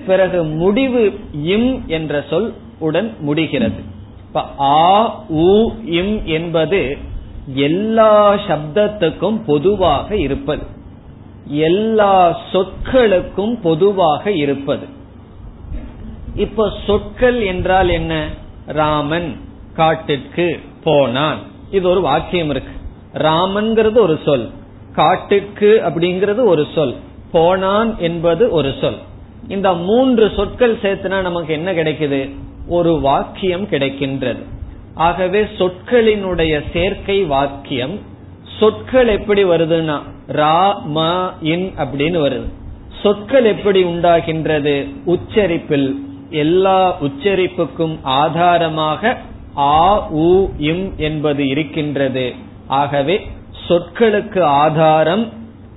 பிறகு 0.06 0.44
முடிவு 0.44 1.20
இம் 1.42 1.82
என்ற 1.86 2.24
சொல் 2.30 2.54
உடன் 2.78 3.14
முடிகிறது. 3.20 3.91
இப்ப 4.34 4.48
ஆ 4.58 5.18
உ 5.28 5.70
இம் 5.84 6.26
என்பது 6.26 6.96
எல்லா 7.54 8.34
சப்தத்துக்கும் 8.34 9.44
பொதுவாக 9.46 10.16
இருப்பது. 10.16 10.62
எல்லா 11.46 12.40
சொற்களுக்கும் 12.52 13.60
பொதுவாக 13.62 14.32
இருப்பது. 14.32 14.86
இப்ப 16.34 16.72
சொற்கள் 16.86 17.40
என்றால் 17.40 17.88
என்ன? 17.88 18.28
ராமன் 18.66 19.40
காட்டிற்கு 19.74 20.60
போனான். 20.84 21.38
இது 21.70 21.88
ஒரு 21.88 22.00
வாக்கியம் 22.00 22.50
இருக்கு. 22.50 22.72
ராமன்கிறது 23.14 23.94
ஒரு 23.94 24.18
சொல். 24.24 24.50
காட்டுக்கு 24.92 25.82
அப்படிங்கிறது 25.84 26.44
ஒரு 26.44 26.66
சொல். 26.74 26.94
போனான் 27.32 27.98
என்பது 27.98 28.50
ஒரு 28.50 28.74
சொல். 28.80 28.96
இந்த 29.48 29.72
மூன்று 29.72 30.30
சொற்கள் 30.36 30.76
சேர்த்துனா 30.76 31.20
நமக்கு 31.20 31.52
என்ன 31.52 31.72
கிடைக்குது? 31.72 32.30
ஒரு 32.68 33.00
வாக்கியம் 33.00 33.66
கிடைக்கின்றது. 33.66 34.42
ஆகவே 34.94 35.42
சொற்களினுடைய 35.42 36.62
சேர்க்கை 36.72 37.22
வாக்கியம் 37.22 38.00
சொற்கள் 38.60 39.08
எப்படி 39.08 39.44
வருதுன்னா 39.44 40.00
ரா 40.28 40.74
ம 40.94 41.30
இன் 41.40 41.72
அப்படின்னு 41.76 42.18
வருது. 42.24 42.48
சொற்கள் 43.02 43.44
எப்படி 43.44 43.84
உண்டாகின்றது? 43.84 44.88
உச்சரிப்பில். 45.04 45.94
எல்லா 46.30 46.96
உச்சரிப்புக்கும் 47.00 47.98
ஆதாரமாக 48.02 49.18
ஆ 49.56 50.08
உ 50.08 50.48
இம் 50.58 50.92
என்பது 50.96 51.48
இருக்கின்றது. 51.48 52.34
ஆகவே 52.66 53.28
சொற்களுக்கு 53.68 54.42
ஆதாரம் 54.42 55.32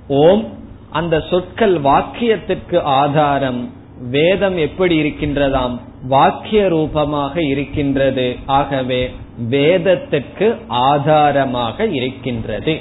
ஓம். 0.08 0.48
அந்த 0.90 1.24
சொற்கள் 1.30 1.80
வாக்கியத்திற்கு 1.80 2.80
ஆதாரம். 2.80 3.70
வேதம் 4.10 4.56
எப்படி 4.56 5.02
இருக்கின்றதாம்? 5.02 5.78
வாக்கிய 6.08 6.68
ரூபமாக 6.68 7.42
இருக்கின்றது. 7.42 8.26
ஆகவே 8.46 9.00
வேதத்துக்கு 9.50 10.48
ஆதாரமாக 10.68 11.86
இருக்கின்றது. 11.86 12.74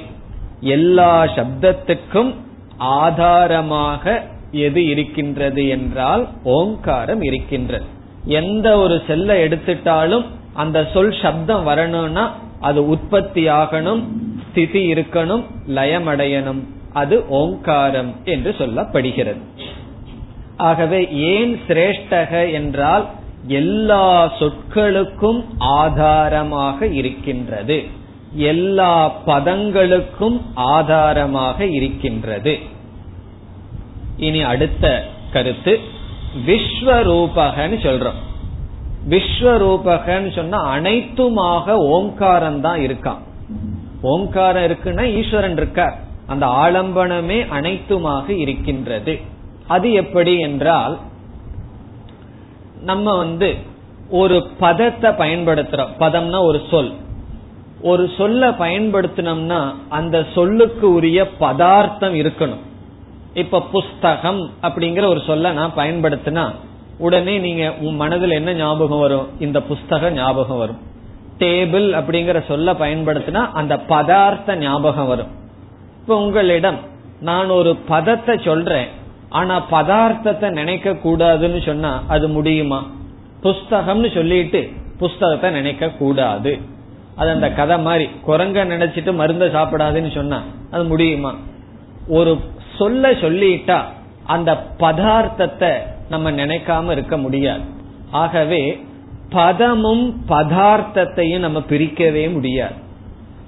எல்லா 0.76 1.24
சப்தத்துக்கும் 1.24 2.32
ஆதாரமாக 2.78 4.24
எது 4.52 4.82
இருக்கின்றது 4.86 5.68
என்றால் 5.68 6.24
ஓங்காரம் 6.44 7.22
இருக்கின்றது. 7.22 7.86
எந்த 8.40 8.68
ஒரு 8.78 9.02
செல்ல 9.08 9.46
எடுத்துட்டாலும் 9.48 10.26
அந்த 10.54 10.88
சொல் 10.94 11.16
சப்தம் 11.22 11.64
வரணும்னா 11.64 12.26
அது 12.60 12.88
உற்பத்தி 12.88 13.44
ஆகணும் 13.50 14.04
ஸ்திதி 14.50 14.82
இருக்கணும் 14.94 15.44
லயமடையணும். 15.68 16.62
அது 16.94 17.16
ஓங்காரம் 17.30 18.12
என்று 18.24 18.52
சொல்லப்படுகிறது. 18.58 19.42
ஆகவே 20.58 21.12
ஏன் 21.12 21.60
சிரேஷ்டக 21.68 22.52
என்றால் 22.52 23.08
எல்லா 23.48 24.32
சொற்களுக்கும் 24.40 25.46
ஆதாரமாக 25.58 26.88
இருக்கின்றது. 26.88 27.84
எல்லா 28.36 29.12
பதங்களுக்கும் 29.26 30.42
ஆதாரமாக 30.54 31.66
இருக்கின்றது. 31.66 32.60
இனி 34.18 34.42
அடுத்த 34.42 35.06
கருத்து 35.32 35.80
விஸ்வரூபகன்னு 36.46 37.78
சொல்றோம். 37.82 38.22
விஸ்வரூபகன்னு 39.10 40.36
சொன்னா 40.36 40.76
அனைத்துமாக 40.76 41.72
ஓங்காரம் 41.72 42.62
தான் 42.62 42.80
இருக்கான். 42.80 43.18
ஓங்காரம் 44.02 44.64
இருக்குன்னா 44.64 45.24
ஈஸ்வரன் 45.24 45.52
இருக்கார். 45.52 46.00
அந்த 46.28 46.46
ஆலம்பனமே 46.46 47.46
அனைத்துமாக 47.52 48.30
இருக்கின்றது. 48.30 49.34
அது 49.68 49.94
எப்படி 49.94 50.40
என்றால் 50.40 51.00
நம்ம 52.82 53.18
வந்து 53.18 53.56
ஒரு 54.10 54.48
பதத்தை 54.60 55.12
பயன்படுத்துறோம். 55.12 55.94
பதம்னா 56.00 56.42
ஒரு 56.42 56.62
சொல். 56.70 56.94
ஒரு 57.82 58.10
சொல்ல 58.18 58.50
பயன்படுத்தினோம்னா 58.50 59.74
அந்த 59.90 60.26
சொல்லுக்கு 60.36 60.94
உரிய 60.94 61.30
பதார்த்தம் 61.30 62.14
இருக்கணும். 62.14 62.64
இப்ப 63.34 63.62
புஸ்தகம் 63.62 64.50
அப்படிங்கிற 64.62 65.08
ஒரு 65.08 65.22
சொல்ல 65.26 65.52
நான் 65.52 65.74
பயன்படுத்தினா 65.76 66.52
உடனே 66.98 67.38
நீங்க 67.38 67.74
உன் 67.82 67.96
மனதில் 67.96 68.32
என்ன 68.32 68.54
ஞாபகம் 68.54 69.00
வரும்? 69.00 69.28
இந்த 69.40 69.62
புஸ்தகம் 69.62 70.14
ஞாபகம் 70.14 70.58
வரும். 70.58 70.78
டேபிள் 71.40 71.88
அப்படிங்கிற 71.94 72.46
சொல்ல 72.46 72.74
பயன்படுத்தினா 72.74 73.52
அந்த 73.52 73.78
பதார்த்த 73.78 74.56
ஞாபகம் 74.56 75.08
வரும். 75.08 75.28
இப்ப 76.02 76.18
உங்களிடம் 76.18 76.78
நான் 77.22 77.50
ஒரு 77.50 77.76
பதத்தை 77.76 78.38
சொல்றேன். 78.46 78.88
ஆனா 79.30 79.66
பதார்த்தத்தை 79.72 80.50
நினைக்க 80.50 80.92
கூடாதுன்னு 80.92 81.66
சொன்னா 81.66 82.04
அது 82.08 82.28
முடியுமா? 82.28 82.92
புஸ்தகம்னு 83.44 84.14
சொல்லிட்டு 84.14 84.72
புஸ்தகத்தை 84.98 85.52
நினைக்க 85.52 85.90
கூடாது. 85.90 86.60
அது 87.16 87.30
அந்த 87.30 87.52
கதை 87.52 87.80
மாதிரி. 87.80 88.10
குரங்க 88.28 88.66
நினைச்சிட்டு 88.66 89.14
மருந்த 89.14 89.46
சாப்பிடாதுன்னு 89.46 90.14
சொன்னா 90.14 90.42
அது 90.72 90.84
முடியுமா? 90.84 91.36
ஒரு 92.08 92.40
சொல்ல 92.78 93.12
சொல்லிட்டா 93.12 93.82
அந்த 94.26 94.64
பதார்த்தத்தை 94.80 95.72
நம்ம 96.10 96.32
நினைக்காம 96.32 96.92
இருக்க 96.92 97.18
முடியாது. 97.18 97.62
ஆகவே 98.12 98.84
பதமும் 99.30 100.24
பதார்த்தத்தையும் 100.28 101.40
நம்ம 101.40 101.60
பிரிக்கவே 101.60 102.32
முடியாது. 102.32 102.74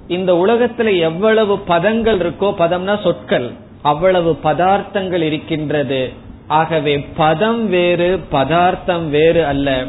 இந்த 0.08 0.32
உலகத்துல 0.32 0.98
எவ்வளவு 0.98 1.58
பதங்கள் 1.58 2.18
இருக்கோ 2.18 2.54
பதம்னா 2.58 3.02
சொற்கள். 3.02 3.52
அவ்வளவு 3.82 4.38
பதார்த்தங்கள் 4.44 5.20
இருக்கின்றது. 5.20 6.12
ஆகவே 6.46 7.00
பதம் 7.16 7.68
வேறு 7.68 8.20
பதார்த்தம் 8.32 9.10
வேறு 9.10 9.46
அல்ல. 9.46 9.84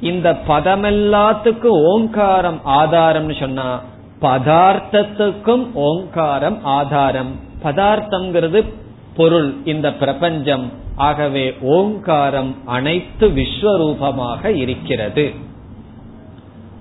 இந்த 0.00 0.38
பதமெல்லாத்துக்கும் 0.48 1.84
ஓங்காரம் 1.86 2.60
ஆதாரம்னு 2.66 3.40
சொன்னா 3.40 3.82
பதார்த்தத்துக்கும் 4.20 5.72
ஓங்காரம் 5.72 6.64
ஆதாரம். 6.64 7.40
பதார்த்தம்ங்கிறது 7.62 8.72
பொருள் 9.16 9.54
இந்த 9.64 9.92
பிரபஞ்சம். 9.92 10.72
ஆகவே 10.96 11.54
ஓங்காரம் 11.60 12.56
அனைத்து 12.64 13.28
விஸ்வரூபமாக 13.28 14.44
இருக்கிறது. 14.44 15.32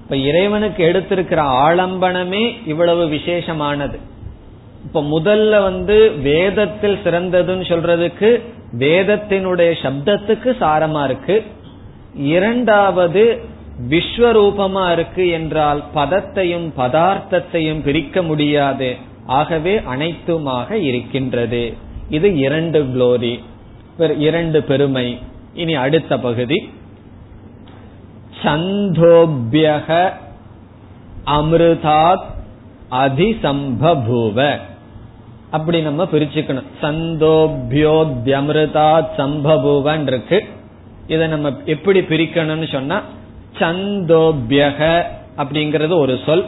இப்ப 0.03 0.15
இறைவனுக்கு 0.15 0.83
எடுத்திருக்கிற 0.83 1.41
ஆலம்பனமே 1.43 2.57
இவ்வளவு 2.65 3.05
விசேஷமானது. 3.05 3.99
இப்ப 4.85 5.01
முதல்ல 5.01 5.61
வந்து 5.63 6.11
வேதத்தில் 6.11 6.99
சிறந்ததுன்னு 7.03 7.65
சொல்றதுக்கு 7.71 8.41
வேதத்தினுடைய 8.79 9.73
சப்தத்துக்கு 9.81 10.51
சாரமா 10.59 11.03
இருக்கு. 11.03 11.43
இரண்டாவது 12.15 13.41
விஸ்வரூபமா 13.89 14.91
இருக்கு 14.91 15.29
என்றால் 15.29 15.83
பதத்தையும் 15.95 16.71
பதார்த்தத்தையும் 16.77 17.81
பிரிக்க 17.81 18.21
முடியாது. 18.21 18.97
ஆகவே 19.25 19.79
அனைத்துமாக 19.79 20.71
இருக்கின்றது. 20.71 21.73
இது 22.09 22.37
இரண்டு 22.37 22.83
குளோரி 22.83 23.39
இரண்டு 24.17 24.63
பெருமை. 24.63 25.19
இனி 25.53 25.75
அடுத்த 25.75 26.19
பகுதி. 26.19 26.69
சந்தோபியக 28.43 30.13
அமிர்தாத் 31.25 32.29
அதிசம்பூவ 32.91 34.59
அப்படி 35.51 35.81
நம்ம 35.81 36.03
பிரிச்சுக்கணும். 36.03 36.63
சந்தோபியோத்யமிருதா 36.81 39.05
சம்பபுவன் 39.17 40.01
இருக்கு. 40.01 40.45
இதை 41.07 41.27
நம்ம 41.27 41.51
எப்படி 41.65 41.99
பிரிக்கணும்னு 41.99 42.71
சொன்னா 42.71 43.01
சந்தோபியக 43.59 45.03
அப்படிங்கறது 45.37 45.97
ஒரு 45.97 46.19
சொல். 46.25 46.45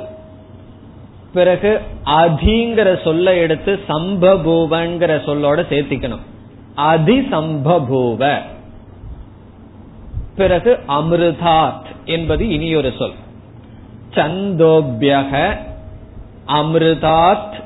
பிறகு 1.34 1.82
அதிங்கிற 2.06 3.04
சொல்ல 3.04 3.36
எடுத்து 3.36 3.80
சம்பபூவங்கிற 3.90 5.22
சொல்லோட 5.26 5.66
சேர்த்திக்கணும். 5.70 6.20
அதி 6.76 7.20
சம்பபூவ 7.20 8.38
பிறகு 10.36 10.80
அமிர்தாத் 10.88 11.86
என்பது 12.06 12.50
இனியொரு 12.50 12.94
சொல். 12.98 13.14
சந்தோபியக 14.14 15.58
அமிர்தாத் 16.48 17.62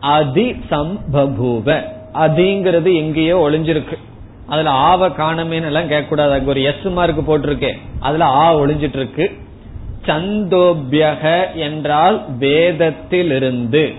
அதி 0.00 0.50
சம்பபூவ 0.70 1.84
அதிங்கிறது 2.14 2.96
எங்கேயோ 2.96 3.48
ஒளிஞ்சிருக்கு. 3.50 3.98
அதுல 4.46 4.70
ஆவ 4.70 5.08
காணமேன்னு 5.08 5.64
எல்லாம் 5.64 5.88
கேட்க 5.88 6.02
கூடாது 6.02 6.32
அங்க 6.32 6.50
ஒரு 6.50 6.62
எஸ் 6.62 6.82
மார்க் 6.82 7.30
போட்டிருக்கேன் 7.30 7.78
அதுல 8.00 8.24
ஆ 8.24 8.56
ஒளிஞ்சிட்டு 8.56 8.96
இருக்கு 8.96 9.30
சந்தோபியக 10.06 11.54
என்றால் 11.54 12.24
வேதத்திலிருந்து. 12.38 13.94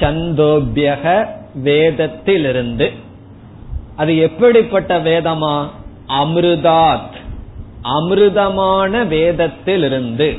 சந்தோபியக 0.00 1.26
வேதத்திலிருந்து. 1.64 2.92
அது 3.96 4.18
எப்படிப்பட்ட 4.18 4.98
வேதமா? 4.98 5.66
அமிர்தாத். 6.08 7.16
அமிர்தமான 7.82 9.06
வேதத்திலிருந்து. 9.06 10.38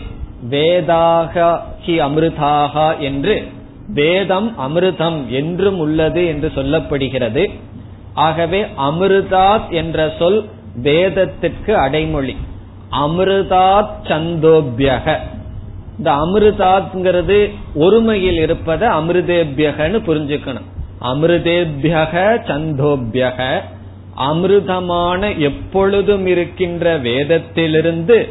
வேதாக 0.50 1.60
ஹி 1.86 1.90
அமிர்தாக 1.90 2.98
என்று 2.98 3.48
வேதம் 3.94 4.60
அமிர்தம் 4.60 5.28
என்றும் 5.28 5.80
உள்ளது 5.80 6.26
என்று 6.26 6.52
சொல்லப்படுகிறது. 6.56 7.50
ஆகவே 8.14 8.66
அமிர்தாத் 8.78 9.70
என்ற 9.70 10.14
சொல் 10.20 10.50
வேதத்திற்கு 10.76 11.76
அடைமொழி. 11.76 12.36
அமிர்தாத் 12.92 13.90
சந்தோபியக. 14.04 15.18
இந்த 15.98 16.12
அமிர்தாத்ங்கிறது 16.12 17.50
ஒருமையில் 17.76 18.40
இருப்பத 18.40 18.88
அமிர்தேபியகன்னு 19.00 20.00
புரிஞ்சுக்கணும். 20.08 20.68
அமிர்தேபியக 21.02 22.38
சந்தோபியக. 22.48 23.60
அமிர்தமான 24.18 25.38
எப்பொழுதும் 25.38 26.26
இருக்கின்ற 26.26 27.00
வேதத்திலிருந்து 27.00 28.30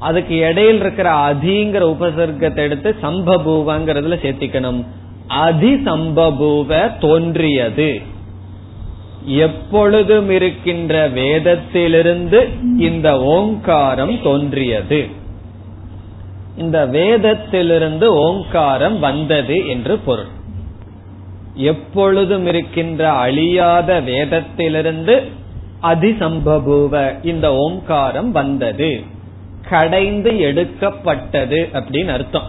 அதுக்கு 0.00 0.36
இடையில் 0.36 0.80
இருக்கிற 0.80 1.12
அதிங்கிற 1.12 1.82
உபசர்க்கத்தை 1.94 2.56
எடுத்து 2.56 2.96
சம்பபூவங்கிறதுல 3.02 4.16
சேர்த்திக்கணும். 4.22 4.84
அதிசம்பபூவ 5.28 6.98
தோன்றியது. 6.98 8.00
எப்பொழுதும் 9.24 10.30
இருக்கின்ற 10.30 11.10
வேதத்திலிருந்து 11.10 12.48
இந்த 12.78 13.20
ஓங்காரம் 13.20 14.22
தோன்றியது. 14.22 15.06
இந்த 16.56 16.86
வேதத்திலிருந்து 16.86 18.04
ஓங்காரம் 18.04 18.98
வந்தது 18.98 19.68
என்று 19.68 19.98
பொருள். 19.98 20.32
எப்பொழுதும் 21.54 22.46
இருக்கின்ற 22.46 23.10
அழியாத 23.12 24.00
வேதத்திலிருந்து 24.00 25.22
அதிசம்பபூவ 25.82 27.24
இந்த 27.26 27.54
ஓங்காரம் 27.54 28.32
வந்தது. 28.32 29.18
கடைந்து 29.68 30.38
எடுக்கப்பட்டது 30.38 31.68
அப்படின்னு 31.72 32.08
அர்த்தம். 32.08 32.48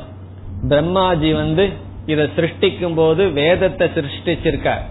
பிரம்மாஜி 0.69 1.33
வந்து 1.33 1.69
இத 2.05 2.29
சிருஷ்டிக்கும் 2.35 2.95
போது 2.95 3.29
வேதத்தை 3.29 3.89
சிருஷ்டிச்சிருக்கார். 3.95 4.81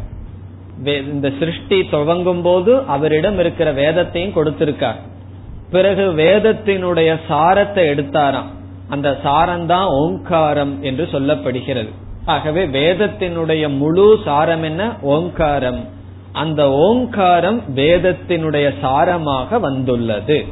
இந்த 0.84 1.32
சிருஷ்டி 1.38 1.84
துவங்கும் 1.84 2.42
போது 2.42 2.82
அவரிடம் 2.86 3.38
இருக்கிற 3.38 3.72
வேதத்தையும் 3.72 4.34
கொடுத்திருக்கார். 4.34 5.00
பிறகு 5.70 6.12
வேதத்தினுடைய 6.12 7.20
சாரத்தை 7.28 7.88
எடுத்தாராம். 7.88 8.50
அந்த 8.88 9.18
சாரம்தான் 9.24 9.86
ஓங்காரம் 9.86 10.82
என்று 10.82 11.08
சொல்லப்படுகிறது. 11.12 11.88
ஆகவே 12.24 12.66
வேதத்தினுடைய 12.66 13.76
முழு 13.76 14.18
சாரம் 14.24 14.62
என்ன? 14.62 14.96
ஓங்காரம். 15.02 15.88
அந்த 16.32 16.70
ஓங்காரம் 16.70 17.62
வேதத்தினுடைய 17.76 18.74
சாரமாக 18.82 19.60
வந்துள்ளது. 19.60 20.46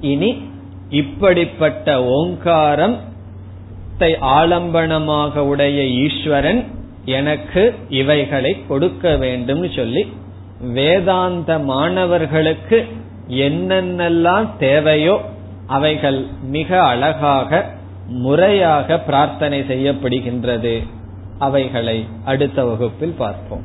இனி 0.00 0.42
இப்படிப்பட்ட 0.90 2.02
ஓங்காரம் 2.02 2.96
ஆலம்பனமாக 4.20 5.38
உடைய 5.38 5.82
ஈஸ்வரன் 5.82 6.64
எனக்கு 7.04 7.74
இவைகளை 7.88 8.66
கொடுக்க 8.68 9.16
வேண்டும் 9.16 9.70
சொல்லி 9.70 10.06
வேதாந்த 10.60 11.58
மாணவர்களுக்கு 11.58 12.84
என்னென்னலாம் 13.28 14.48
தேவையோ 14.58 15.20
அவைகள் 15.66 16.26
மிக 16.42 16.82
அழகாக 16.82 17.64
முறையாக 18.08 18.98
பிரார்த்தனை 18.98 19.60
செய்யப்படுகின்றது. 19.60 20.86
அவைகளை 21.38 22.06
அடுத்த 22.24 22.64
வகுப்பில் 22.64 23.14
பார்ப்போம். 23.18 23.64